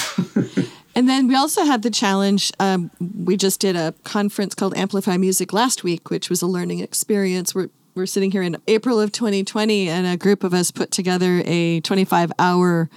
And 0.97 1.07
then 1.07 1.29
we 1.29 1.37
also 1.37 1.65
had 1.65 1.83
the 1.83 1.91
challenge. 1.91 2.51
Um, 2.59 2.91
we 2.99 3.37
just 3.37 3.61
did 3.61 3.77
a 3.77 3.93
conference 4.03 4.55
called 4.55 4.75
Amplify 4.75 5.19
Music 5.19 5.53
last 5.53 5.85
week, 5.85 6.09
which 6.09 6.31
was 6.31 6.41
a 6.41 6.47
learning 6.47 6.81
experience. 6.81 7.55
We're, 7.55 7.69
we're 7.95 8.07
sitting 8.07 8.31
here 8.31 8.41
in 8.41 8.57
April 8.67 8.99
of 8.99 9.13
2020, 9.13 9.91
and 9.91 10.07
a 10.07 10.17
group 10.17 10.43
of 10.43 10.55
us 10.55 10.71
put 10.71 10.91
together 10.91 11.43
a 11.45 11.81
25 11.83 12.33
hour 12.39 12.89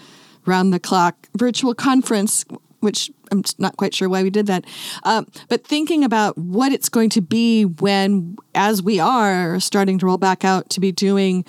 round 0.46 0.72
the 0.72 0.80
clock 0.80 1.28
virtual 1.38 1.74
conference, 1.76 2.46
which 2.80 3.12
I'm 3.34 3.44
not 3.58 3.76
quite 3.76 3.94
sure 3.94 4.08
why 4.08 4.24
we 4.24 4.30
did 4.30 4.48
that. 4.48 4.64
Um, 5.04 5.28
but 5.50 5.68
thinking 5.68 6.06
about 6.06 6.38
what 6.38 6.72
it's 6.72 6.88
going 6.88 7.10
to 7.10 7.22
be 7.22 7.66
when, 7.66 8.38
as 8.56 8.82
we 8.82 9.02
are 9.02 9.60
starting 9.60 10.00
to 10.00 10.06
roll 10.06 10.18
back 10.18 10.46
out 10.46 10.70
to 10.70 10.80
be 10.80 10.94
doing 10.94 11.44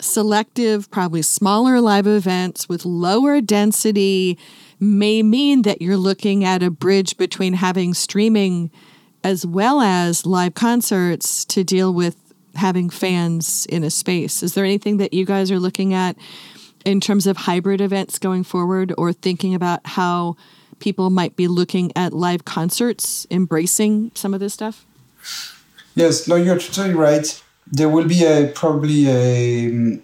selective, 0.00 0.90
probably 0.90 1.22
smaller 1.22 1.80
live 1.80 2.06
events 2.06 2.68
with 2.68 2.84
lower 2.84 3.40
density 3.40 4.38
may 4.78 5.22
mean 5.22 5.62
that 5.62 5.82
you're 5.82 5.96
looking 5.96 6.44
at 6.44 6.62
a 6.62 6.70
bridge 6.70 7.16
between 7.16 7.54
having 7.54 7.94
streaming 7.94 8.70
as 9.22 9.44
well 9.44 9.80
as 9.80 10.24
live 10.24 10.54
concerts 10.54 11.44
to 11.44 11.62
deal 11.62 11.92
with 11.92 12.16
having 12.54 12.90
fans 12.90 13.66
in 13.66 13.84
a 13.84 13.90
space. 13.90 14.42
Is 14.42 14.54
there 14.54 14.64
anything 14.64 14.96
that 14.96 15.12
you 15.12 15.24
guys 15.24 15.50
are 15.50 15.60
looking 15.60 15.92
at 15.94 16.16
in 16.84 17.00
terms 17.00 17.26
of 17.26 17.36
hybrid 17.36 17.80
events 17.80 18.18
going 18.18 18.44
forward 18.44 18.92
or 18.96 19.12
thinking 19.12 19.54
about 19.54 19.80
how 19.84 20.36
people 20.78 21.10
might 21.10 21.36
be 21.36 21.46
looking 21.46 21.92
at 21.94 22.12
live 22.12 22.44
concerts, 22.44 23.26
embracing 23.30 24.10
some 24.14 24.32
of 24.32 24.40
this 24.40 24.54
stuff? 24.54 24.86
Yes, 25.94 26.26
no, 26.26 26.36
you're 26.36 26.58
totally 26.58 26.94
right. 26.94 27.42
There 27.72 27.88
will 27.88 28.06
be 28.06 28.24
a 28.24 28.48
probably 28.54 29.08
a 29.08 30.00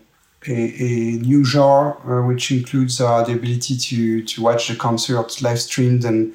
a, 0.49 0.53
a 0.53 1.19
new 1.19 1.45
genre 1.45 1.97
uh, 2.07 2.27
which 2.27 2.51
includes 2.53 3.01
uh, 3.01 3.25
the 3.25 3.33
ability 3.33 3.77
to 3.77 4.23
to 4.23 4.43
watch 4.43 4.69
the 4.69 4.77
concert 4.77 5.43
live 5.43 5.61
streamed 5.61 6.05
and 6.05 6.35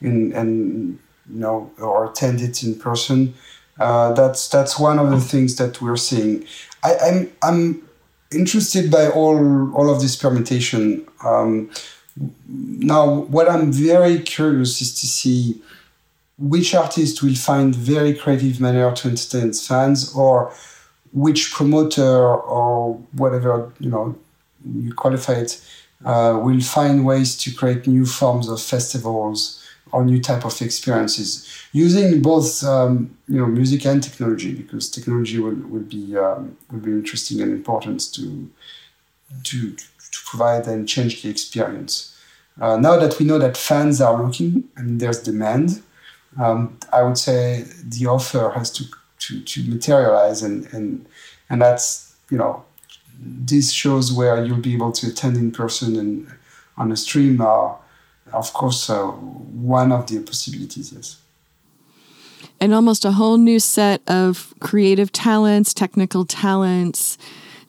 and 0.00 0.32
and 0.32 0.98
you 1.30 1.40
know 1.40 1.70
or 1.78 2.10
attend 2.10 2.40
it 2.40 2.62
in 2.62 2.74
person. 2.78 3.34
Uh, 3.78 4.12
that's 4.12 4.48
that's 4.48 4.78
one 4.78 4.98
of 4.98 5.10
the 5.10 5.20
things 5.20 5.56
that 5.56 5.80
we're 5.80 5.96
seeing. 5.96 6.44
I, 6.82 6.96
I'm 6.96 7.32
I'm 7.42 7.88
interested 8.30 8.90
by 8.90 9.08
all 9.08 9.72
all 9.74 9.90
of 9.90 10.00
this 10.00 10.16
permutation. 10.16 11.06
Um, 11.24 11.70
now, 12.48 13.08
what 13.08 13.48
I'm 13.48 13.72
very 13.72 14.20
curious 14.20 14.80
is 14.80 14.98
to 15.00 15.06
see 15.06 15.60
which 16.38 16.74
artist 16.74 17.22
will 17.22 17.34
find 17.34 17.74
very 17.74 18.14
creative 18.14 18.60
manner 18.60 18.92
to 18.92 19.08
entertain 19.08 19.52
fans, 19.52 20.14
or 20.14 20.52
which 21.12 21.52
promoter 21.52 22.34
or 22.36 22.94
whatever 23.12 23.72
you 23.80 23.90
know 23.90 24.16
you 24.64 24.92
qualify 24.94 25.34
it 25.34 25.60
uh, 26.04 26.38
will 26.42 26.60
find 26.60 27.04
ways 27.04 27.36
to 27.36 27.54
create 27.54 27.86
new 27.86 28.06
forms 28.06 28.48
of 28.48 28.60
festivals 28.60 29.64
or 29.90 30.04
new 30.04 30.20
type 30.20 30.44
of 30.44 30.60
experiences 30.60 31.48
using 31.72 32.20
both 32.20 32.62
um, 32.64 33.16
you 33.26 33.38
know 33.38 33.46
music 33.46 33.84
and 33.86 34.02
technology 34.02 34.54
because 34.54 34.90
technology 34.90 35.38
will, 35.38 35.56
will 35.68 35.80
be 35.80 36.16
um, 36.16 36.56
will 36.70 36.80
be 36.80 36.90
interesting 36.90 37.40
and 37.40 37.52
important 37.52 38.12
to 38.12 38.50
to 39.44 39.74
to 39.74 40.18
provide 40.26 40.66
and 40.66 40.88
change 40.88 41.22
the 41.22 41.28
experience. 41.28 42.14
Uh, 42.60 42.76
now 42.76 42.98
that 42.98 43.18
we 43.18 43.26
know 43.26 43.38
that 43.38 43.56
fans 43.56 44.00
are 44.00 44.20
looking 44.22 44.64
and 44.76 45.00
there's 45.00 45.22
demand, 45.22 45.82
um, 46.36 46.78
I 46.92 47.02
would 47.02 47.18
say 47.18 47.64
the 47.84 48.06
offer 48.06 48.50
has 48.50 48.70
to 48.72 48.84
to, 49.20 49.40
to 49.40 49.64
materialize 49.64 50.42
and, 50.42 50.66
and 50.72 51.06
and 51.50 51.60
that's 51.60 52.14
you 52.30 52.38
know 52.38 52.64
these 53.20 53.72
shows 53.72 54.12
where 54.12 54.44
you'll 54.44 54.58
be 54.58 54.74
able 54.74 54.92
to 54.92 55.08
attend 55.08 55.36
in 55.36 55.50
person 55.50 55.96
and 55.96 56.32
on 56.76 56.92
a 56.92 56.96
stream 56.96 57.40
are 57.40 57.76
of 58.32 58.52
course 58.52 58.88
uh, 58.88 59.06
one 59.06 59.90
of 59.92 60.06
the 60.06 60.20
possibilities 60.20 60.92
yes. 60.92 61.20
And 62.60 62.74
almost 62.74 63.04
a 63.04 63.12
whole 63.12 63.38
new 63.38 63.58
set 63.58 64.02
of 64.08 64.54
creative 64.60 65.10
talents 65.10 65.74
technical 65.74 66.24
talents 66.24 67.18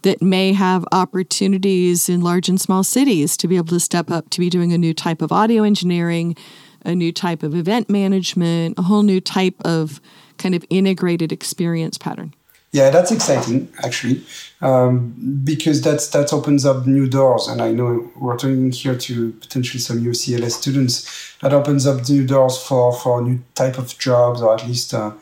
that 0.03 0.21
may 0.21 0.53
have 0.53 0.85
opportunities 0.91 2.07
in 2.07 2.21
large 2.21 2.47
and 2.47 2.61
small 2.61 2.83
cities 2.83 3.35
to 3.37 3.47
be 3.47 3.57
able 3.57 3.67
to 3.67 3.79
step 3.79 4.11
up 4.11 4.29
to 4.29 4.39
be 4.39 4.49
doing 4.49 4.71
a 4.71 4.77
new 4.77 4.93
type 4.93 5.21
of 5.21 5.31
audio 5.31 5.63
engineering 5.63 6.37
a 6.85 6.95
new 6.95 7.11
type 7.11 7.43
of 7.43 7.55
event 7.55 7.89
management 7.89 8.77
a 8.77 8.81
whole 8.83 9.03
new 9.03 9.21
type 9.21 9.55
of 9.61 10.01
kind 10.37 10.55
of 10.55 10.65
integrated 10.69 11.31
experience 11.31 11.97
pattern. 11.97 12.33
Yeah, 12.71 12.91
that's 12.91 13.11
exciting 13.11 13.67
actually, 13.83 14.23
um, 14.61 15.41
because 15.43 15.81
that's 15.81 16.07
that 16.09 16.31
opens 16.31 16.67
up 16.67 16.85
new 16.85 17.07
doors. 17.07 17.47
And 17.47 17.61
I 17.61 17.71
know 17.71 18.11
we're 18.15 18.37
talking 18.37 18.71
here 18.71 18.95
to 18.95 19.31
potentially 19.33 19.79
some 19.79 19.99
UCLA 19.99 20.51
students. 20.51 21.35
That 21.41 21.51
opens 21.51 21.87
up 21.87 22.07
new 22.07 22.27
doors 22.27 22.61
for 22.61 22.93
for 22.93 23.23
new 23.23 23.39
type 23.55 23.79
of 23.79 23.97
jobs 23.97 24.41
or 24.41 24.53
at 24.53 24.67
least 24.67 24.93
uh, 24.93 25.13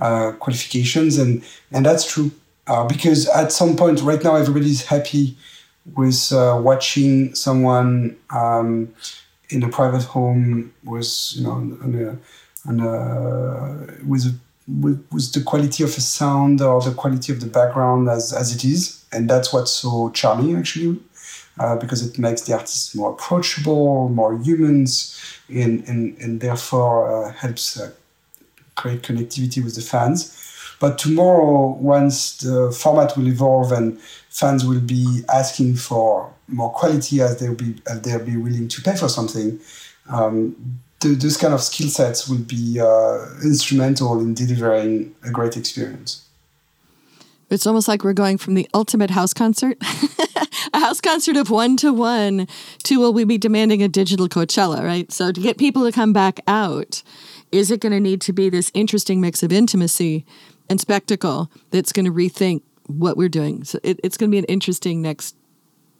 uh, 0.00 0.32
qualifications. 0.32 1.16
And 1.16 1.44
and 1.70 1.86
that's 1.86 2.04
true 2.12 2.32
uh, 2.66 2.84
because 2.88 3.28
at 3.28 3.52
some 3.52 3.76
point 3.76 4.02
right 4.02 4.22
now 4.22 4.34
everybody's 4.34 4.84
happy 4.86 5.36
with 5.94 6.32
uh, 6.32 6.60
watching 6.60 7.34
someone 7.36 8.16
um, 8.30 8.92
in 9.50 9.62
a 9.62 9.68
private 9.68 10.04
home 10.04 10.72
was 10.84 11.34
you 11.36 11.44
know 11.44 11.52
on 11.52 11.94
a, 11.94 12.68
on 12.68 12.80
a, 12.80 14.04
with 14.04 14.26
a 14.26 14.34
with, 14.68 15.06
with 15.12 15.32
the 15.32 15.42
quality 15.42 15.84
of 15.84 15.90
a 15.90 16.00
sound 16.00 16.60
or 16.60 16.80
the 16.80 16.92
quality 16.92 17.32
of 17.32 17.40
the 17.40 17.46
background 17.46 18.08
as, 18.08 18.32
as 18.32 18.54
it 18.54 18.64
is. 18.64 19.04
And 19.12 19.30
that's 19.30 19.52
what's 19.52 19.70
so 19.70 20.10
charming, 20.10 20.56
actually, 20.56 20.98
uh, 21.58 21.76
because 21.76 22.04
it 22.04 22.18
makes 22.18 22.42
the 22.42 22.54
artist 22.54 22.96
more 22.96 23.12
approachable, 23.12 24.08
more 24.08 24.36
humans, 24.38 25.20
and, 25.48 25.86
and, 25.88 26.18
and 26.18 26.40
therefore 26.40 27.26
uh, 27.26 27.32
helps 27.32 27.80
uh, 27.80 27.92
create 28.74 29.02
connectivity 29.02 29.62
with 29.62 29.76
the 29.76 29.82
fans. 29.82 30.45
But 30.78 30.98
tomorrow, 30.98 31.70
once 31.80 32.36
the 32.38 32.70
format 32.70 33.16
will 33.16 33.28
evolve 33.28 33.72
and 33.72 33.98
fans 34.28 34.64
will 34.64 34.80
be 34.80 35.22
asking 35.32 35.76
for 35.76 36.32
more 36.48 36.70
quality 36.70 37.20
as 37.20 37.40
they'll 37.40 37.54
be, 37.54 37.76
as 37.88 38.02
they'll 38.02 38.24
be 38.24 38.36
willing 38.36 38.68
to 38.68 38.82
pay 38.82 38.94
for 38.94 39.08
something, 39.08 39.58
um, 40.10 40.80
those 41.00 41.36
kind 41.36 41.54
of 41.54 41.62
skill 41.62 41.88
sets 41.88 42.28
will 42.28 42.38
be 42.38 42.80
uh, 42.80 43.26
instrumental 43.42 44.20
in 44.20 44.34
delivering 44.34 45.14
a 45.24 45.30
great 45.30 45.56
experience. 45.56 46.26
It's 47.48 47.66
almost 47.66 47.86
like 47.86 48.02
we're 48.02 48.12
going 48.12 48.38
from 48.38 48.54
the 48.54 48.68
ultimate 48.74 49.10
house 49.10 49.32
concert, 49.32 49.78
a 50.74 50.80
house 50.80 51.00
concert 51.00 51.36
of 51.36 51.48
one 51.48 51.76
to 51.76 51.92
one, 51.92 52.48
to 52.84 52.98
will 52.98 53.12
we 53.12 53.24
be 53.24 53.38
demanding 53.38 53.82
a 53.82 53.88
digital 53.88 54.28
Coachella, 54.28 54.82
right? 54.82 55.12
So 55.12 55.30
to 55.30 55.40
get 55.40 55.56
people 55.56 55.84
to 55.84 55.92
come 55.92 56.12
back 56.12 56.40
out, 56.48 57.04
is 57.52 57.70
it 57.70 57.80
going 57.80 57.92
to 57.92 58.00
need 58.00 58.20
to 58.22 58.32
be 58.32 58.50
this 58.50 58.72
interesting 58.74 59.20
mix 59.20 59.44
of 59.44 59.52
intimacy 59.52 60.26
and 60.68 60.80
spectacle 60.80 61.50
that's 61.70 61.92
going 61.92 62.06
to 62.06 62.12
rethink 62.12 62.62
what 62.86 63.16
we're 63.16 63.28
doing? 63.28 63.64
So 63.64 63.78
it, 63.82 64.00
it's 64.02 64.16
going 64.16 64.30
to 64.30 64.34
be 64.34 64.38
an 64.38 64.44
interesting 64.44 65.02
next 65.02 65.36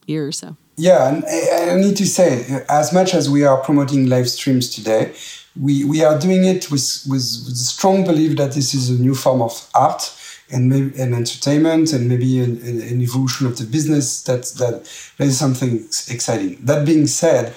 year 0.06 0.26
or 0.26 0.32
so. 0.32 0.56
Yeah, 0.76 1.08
and 1.08 1.24
I 1.70 1.76
need 1.76 1.96
to 1.96 2.06
say, 2.06 2.64
as 2.68 2.92
much 2.92 3.14
as 3.14 3.30
we 3.30 3.44
are 3.44 3.56
promoting 3.56 4.08
live 4.08 4.28
streams 4.28 4.74
today, 4.74 5.14
we, 5.58 5.84
we 5.84 6.04
are 6.04 6.18
doing 6.18 6.44
it 6.44 6.70
with, 6.70 7.06
with, 7.08 7.44
with 7.46 7.56
strong 7.56 8.04
belief 8.04 8.36
that 8.36 8.52
this 8.52 8.74
is 8.74 8.90
a 8.90 9.00
new 9.00 9.14
form 9.14 9.40
of 9.40 9.70
art 9.74 10.12
and 10.50 10.68
maybe 10.68 11.00
entertainment 11.00 11.92
and 11.92 12.08
maybe 12.08 12.38
an, 12.38 12.60
an 12.62 13.00
evolution 13.00 13.46
of 13.46 13.58
the 13.58 13.64
business 13.64 14.22
that 14.22 14.44
that 14.58 14.84
that 15.16 15.26
is 15.26 15.38
something 15.38 15.78
exciting. 16.08 16.58
That 16.64 16.86
being 16.86 17.06
said, 17.06 17.54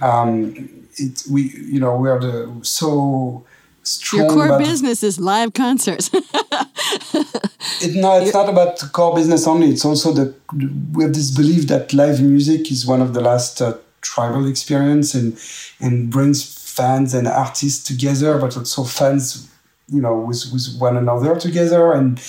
um, 0.00 0.68
it 0.96 1.24
we 1.30 1.50
you 1.56 1.80
know 1.80 1.96
we 1.96 2.08
are 2.08 2.20
the 2.20 2.60
so 2.62 3.44
strong. 3.90 4.22
Your 4.22 4.30
core 4.30 4.58
business 4.58 5.02
is 5.02 5.18
live 5.18 5.54
concerts. 5.54 6.10
it, 6.14 7.94
no, 7.94 8.20
it's 8.20 8.34
not 8.34 8.48
about 8.48 8.80
core 8.92 9.14
business 9.14 9.46
only. 9.46 9.70
It's 9.70 9.84
also 9.84 10.12
the 10.12 10.34
we 10.92 11.04
have 11.04 11.14
this 11.14 11.30
belief 11.30 11.68
that 11.68 11.92
live 11.92 12.20
music 12.20 12.70
is 12.70 12.86
one 12.86 13.02
of 13.02 13.14
the 13.14 13.20
last 13.20 13.60
uh, 13.60 13.76
tribal 14.00 14.46
experience 14.48 15.14
and 15.14 15.38
and 15.80 16.10
brings 16.10 16.42
fans 16.78 17.14
and 17.14 17.26
artists 17.26 17.82
together, 17.82 18.38
but 18.38 18.56
also 18.56 18.84
fans, 18.84 19.48
you 19.88 20.00
know, 20.00 20.18
with 20.18 20.50
with 20.52 20.76
one 20.78 20.96
another 20.96 21.36
together. 21.36 21.92
And 21.92 22.20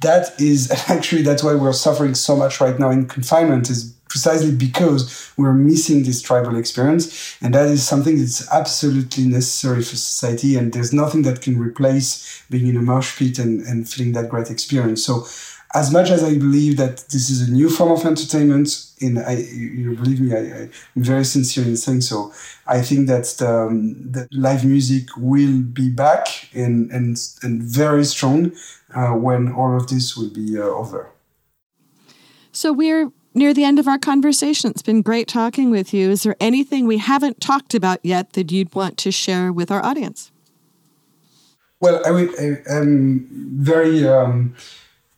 that 0.00 0.40
is 0.40 0.70
actually 0.88 1.22
that's 1.22 1.42
why 1.42 1.54
we're 1.54 1.72
suffering 1.72 2.14
so 2.14 2.36
much 2.36 2.60
right 2.60 2.78
now 2.78 2.90
in 2.90 3.06
confinement 3.06 3.70
is 3.70 3.94
precisely 4.08 4.50
because 4.50 5.30
we're 5.36 5.52
missing 5.52 6.02
this 6.02 6.22
tribal 6.22 6.56
experience. 6.56 7.36
And 7.40 7.54
that 7.54 7.68
is 7.68 7.86
something 7.86 8.18
that's 8.18 8.50
absolutely 8.52 9.26
necessary 9.26 9.82
for 9.82 9.96
society. 9.96 10.56
And 10.56 10.72
there's 10.72 10.92
nothing 10.92 11.22
that 11.22 11.42
can 11.42 11.58
replace 11.58 12.42
being 12.50 12.66
in 12.66 12.76
a 12.76 12.82
mosh 12.82 13.18
pit 13.18 13.38
and, 13.38 13.60
and 13.62 13.88
feeling 13.88 14.12
that 14.12 14.30
great 14.30 14.50
experience. 14.50 15.04
So, 15.04 15.26
as 15.74 15.92
much 15.92 16.08
as 16.08 16.24
I 16.24 16.38
believe 16.38 16.78
that 16.78 16.96
this 17.10 17.28
is 17.28 17.46
a 17.46 17.52
new 17.52 17.68
form 17.68 17.92
of 17.92 18.02
entertainment, 18.06 18.86
in 19.00 19.18
I, 19.18 19.36
you 19.36 19.94
believe 19.96 20.18
me, 20.18 20.34
I, 20.34 20.62
am 20.62 20.70
very 20.96 21.26
sincere 21.26 21.64
in 21.64 21.76
saying 21.76 22.00
so. 22.00 22.32
I 22.66 22.80
think 22.80 23.06
that 23.08 23.24
the, 23.38 23.66
um, 23.66 24.10
live 24.32 24.64
music 24.64 25.08
will 25.18 25.60
be 25.60 25.90
back 25.90 26.48
and 26.54 26.90
and 26.90 27.18
and 27.42 27.62
very 27.62 28.04
strong 28.04 28.52
uh, 28.94 29.12
when 29.12 29.52
all 29.52 29.76
of 29.76 29.88
this 29.88 30.16
will 30.16 30.30
be 30.30 30.58
uh, 30.58 30.62
over. 30.62 31.10
So 32.52 32.72
we're 32.72 33.12
near 33.34 33.54
the 33.54 33.64
end 33.64 33.78
of 33.78 33.86
our 33.86 33.98
conversation. 33.98 34.70
It's 34.70 34.82
been 34.82 35.02
great 35.02 35.28
talking 35.28 35.70
with 35.70 35.94
you. 35.94 36.10
Is 36.10 36.22
there 36.22 36.36
anything 36.40 36.86
we 36.86 36.98
haven't 36.98 37.40
talked 37.40 37.74
about 37.74 38.00
yet 38.02 38.32
that 38.32 38.50
you'd 38.50 38.74
want 38.74 38.98
to 38.98 39.12
share 39.12 39.52
with 39.52 39.70
our 39.70 39.84
audience? 39.84 40.32
Well, 41.80 42.02
I, 42.04 42.56
am 42.68 43.28
very 43.30 44.06
um, 44.08 44.56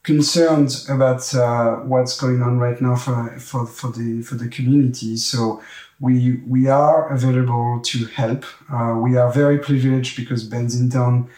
concerned 0.02 0.84
about 0.88 1.34
uh, 1.34 1.76
what's 1.76 2.20
going 2.20 2.42
on 2.42 2.58
right 2.58 2.80
now 2.80 2.96
for, 2.96 3.28
for, 3.38 3.66
for 3.66 3.90
the 3.90 4.20
for 4.22 4.34
the 4.34 4.48
community. 4.48 5.16
So 5.16 5.62
we 6.00 6.40
we 6.46 6.66
are 6.68 7.08
available 7.10 7.80
to 7.84 8.04
help. 8.06 8.44
Uh, 8.70 8.96
we 8.98 9.16
are 9.16 9.32
very 9.32 9.58
privileged 9.58 10.16
because 10.16 10.48
Bandsintown 10.48 11.28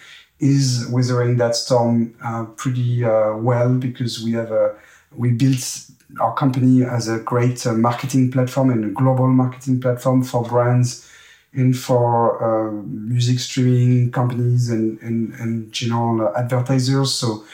is 0.42 0.88
weathering 0.90 1.36
that 1.36 1.54
storm 1.54 2.14
uh, 2.22 2.44
pretty 2.56 3.04
uh, 3.04 3.34
well 3.36 3.72
because 3.72 4.22
we 4.22 4.32
have 4.32 4.50
a 4.50 4.74
we 5.14 5.30
built 5.30 5.86
our 6.20 6.34
company 6.34 6.84
as 6.84 7.08
a 7.08 7.20
great 7.20 7.64
uh, 7.66 7.72
marketing 7.72 8.30
platform 8.30 8.70
and 8.70 8.84
a 8.84 8.88
global 8.88 9.28
marketing 9.28 9.80
platform 9.80 10.22
for 10.22 10.42
brands 10.42 11.08
and 11.54 11.78
for 11.78 12.42
uh, 12.42 12.72
music 12.72 13.38
streaming 13.38 14.10
companies 14.10 14.70
and, 14.70 15.00
and, 15.00 15.34
and 15.34 15.70
general 15.70 16.34
advertisers. 16.36 17.14
So 17.14 17.44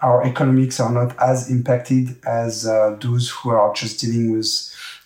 our 0.00 0.24
economics 0.24 0.80
are 0.80 0.92
not 0.92 1.18
as 1.20 1.50
impacted 1.50 2.16
as 2.24 2.66
uh, 2.66 2.96
those 3.00 3.30
who 3.30 3.50
are 3.50 3.74
just 3.74 4.00
dealing 4.00 4.32
with 4.32 4.46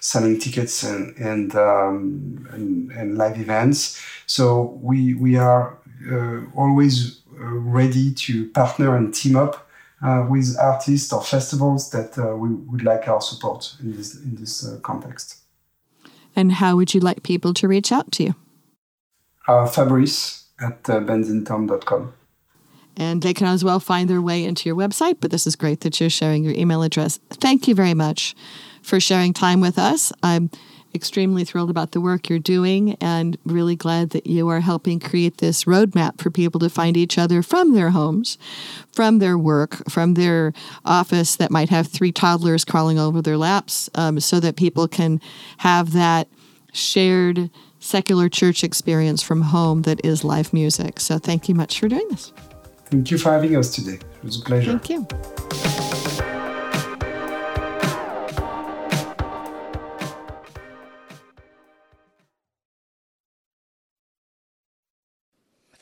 selling 0.00 0.38
tickets 0.38 0.82
and 0.82 1.16
and, 1.16 1.54
um, 1.56 2.48
and, 2.52 2.92
and 2.92 3.18
live 3.18 3.40
events. 3.40 4.00
So 4.26 4.78
we 4.82 5.14
we 5.14 5.36
are 5.36 5.78
uh, 6.10 6.40
always 6.54 7.21
ready 7.42 8.12
to 8.14 8.48
partner 8.50 8.96
and 8.96 9.14
team 9.14 9.36
up 9.36 9.68
uh, 10.02 10.26
with 10.28 10.56
artists 10.58 11.12
or 11.12 11.22
festivals 11.22 11.90
that 11.90 12.18
uh, 12.18 12.36
we 12.36 12.50
would 12.50 12.82
like 12.82 13.08
our 13.08 13.20
support 13.20 13.76
in 13.80 13.96
this 13.96 14.14
in 14.16 14.34
this 14.36 14.66
uh, 14.66 14.78
context. 14.80 15.38
And 16.34 16.52
how 16.52 16.76
would 16.76 16.94
you 16.94 17.00
like 17.00 17.22
people 17.22 17.52
to 17.54 17.68
reach 17.68 17.92
out 17.92 18.10
to 18.12 18.24
you? 18.24 18.34
Uh, 19.46 19.66
Fabrice 19.66 20.46
at 20.60 20.88
uh, 20.88 21.00
bandsintown.com. 21.00 22.14
And 22.96 23.22
they 23.22 23.34
can 23.34 23.46
as 23.46 23.64
well 23.64 23.80
find 23.80 24.08
their 24.08 24.20
way 24.20 24.44
into 24.44 24.68
your 24.68 24.76
website, 24.76 25.16
but 25.20 25.30
this 25.30 25.46
is 25.46 25.56
great 25.56 25.80
that 25.80 25.98
you're 25.98 26.10
sharing 26.10 26.44
your 26.44 26.54
email 26.54 26.82
address. 26.82 27.18
Thank 27.30 27.66
you 27.66 27.74
very 27.74 27.94
much 27.94 28.34
for 28.82 29.00
sharing 29.00 29.32
time 29.32 29.60
with 29.60 29.78
us. 29.78 30.12
I'm 30.22 30.50
extremely 30.94 31.44
thrilled 31.44 31.70
about 31.70 31.92
the 31.92 32.00
work 32.00 32.28
you're 32.28 32.38
doing 32.38 32.96
and 33.00 33.36
really 33.44 33.76
glad 33.76 34.10
that 34.10 34.26
you 34.26 34.48
are 34.48 34.60
helping 34.60 35.00
create 35.00 35.38
this 35.38 35.64
roadmap 35.64 36.20
for 36.20 36.30
people 36.30 36.60
to 36.60 36.68
find 36.68 36.96
each 36.96 37.18
other 37.18 37.42
from 37.42 37.74
their 37.74 37.90
homes, 37.90 38.38
from 38.92 39.18
their 39.18 39.38
work, 39.38 39.88
from 39.88 40.14
their 40.14 40.52
office 40.84 41.36
that 41.36 41.50
might 41.50 41.68
have 41.68 41.86
three 41.86 42.12
toddlers 42.12 42.64
crawling 42.64 42.98
over 42.98 43.22
their 43.22 43.36
laps, 43.36 43.88
um, 43.94 44.20
so 44.20 44.40
that 44.40 44.56
people 44.56 44.88
can 44.88 45.20
have 45.58 45.92
that 45.92 46.28
shared 46.72 47.50
secular 47.80 48.28
church 48.28 48.62
experience 48.62 49.22
from 49.22 49.42
home 49.42 49.82
that 49.82 50.04
is 50.04 50.24
live 50.24 50.52
music. 50.52 51.00
So 51.00 51.18
thank 51.18 51.48
you 51.48 51.54
much 51.54 51.80
for 51.80 51.88
doing 51.88 52.06
this. 52.10 52.32
Thank 52.86 53.10
you 53.10 53.18
for 53.18 53.32
having 53.32 53.56
us 53.56 53.74
today. 53.74 53.94
It 53.94 54.24
was 54.24 54.40
a 54.40 54.44
pleasure. 54.44 54.78
Thank 54.78 54.90
you. 54.90 55.91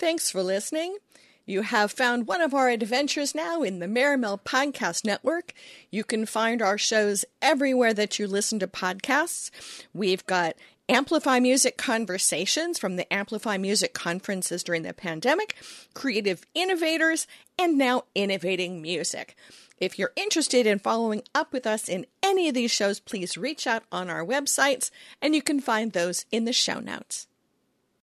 Thanks 0.00 0.30
for 0.30 0.42
listening. 0.42 0.96
You 1.44 1.60
have 1.60 1.92
found 1.92 2.26
one 2.26 2.40
of 2.40 2.54
our 2.54 2.70
adventures 2.70 3.34
now 3.34 3.62
in 3.62 3.80
the 3.80 3.86
Marimel 3.86 4.40
Podcast 4.40 5.04
Network. 5.04 5.52
You 5.90 6.04
can 6.04 6.24
find 6.24 6.62
our 6.62 6.78
shows 6.78 7.26
everywhere 7.42 7.92
that 7.92 8.18
you 8.18 8.26
listen 8.26 8.58
to 8.60 8.66
podcasts. 8.66 9.50
We've 9.92 10.24
got 10.24 10.54
Amplify 10.88 11.38
Music 11.38 11.76
Conversations 11.76 12.78
from 12.78 12.96
the 12.96 13.12
Amplify 13.12 13.58
Music 13.58 13.92
conferences 13.92 14.62
during 14.62 14.84
the 14.84 14.94
pandemic, 14.94 15.54
Creative 15.92 16.46
Innovators, 16.54 17.26
and 17.58 17.76
now 17.76 18.04
Innovating 18.14 18.80
Music. 18.80 19.36
If 19.76 19.98
you're 19.98 20.12
interested 20.16 20.66
in 20.66 20.78
following 20.78 21.24
up 21.34 21.52
with 21.52 21.66
us 21.66 21.90
in 21.90 22.06
any 22.22 22.48
of 22.48 22.54
these 22.54 22.70
shows, 22.70 23.00
please 23.00 23.36
reach 23.36 23.66
out 23.66 23.82
on 23.92 24.08
our 24.08 24.24
websites, 24.24 24.90
and 25.20 25.34
you 25.34 25.42
can 25.42 25.60
find 25.60 25.92
those 25.92 26.24
in 26.32 26.46
the 26.46 26.54
show 26.54 26.80
notes. 26.80 27.26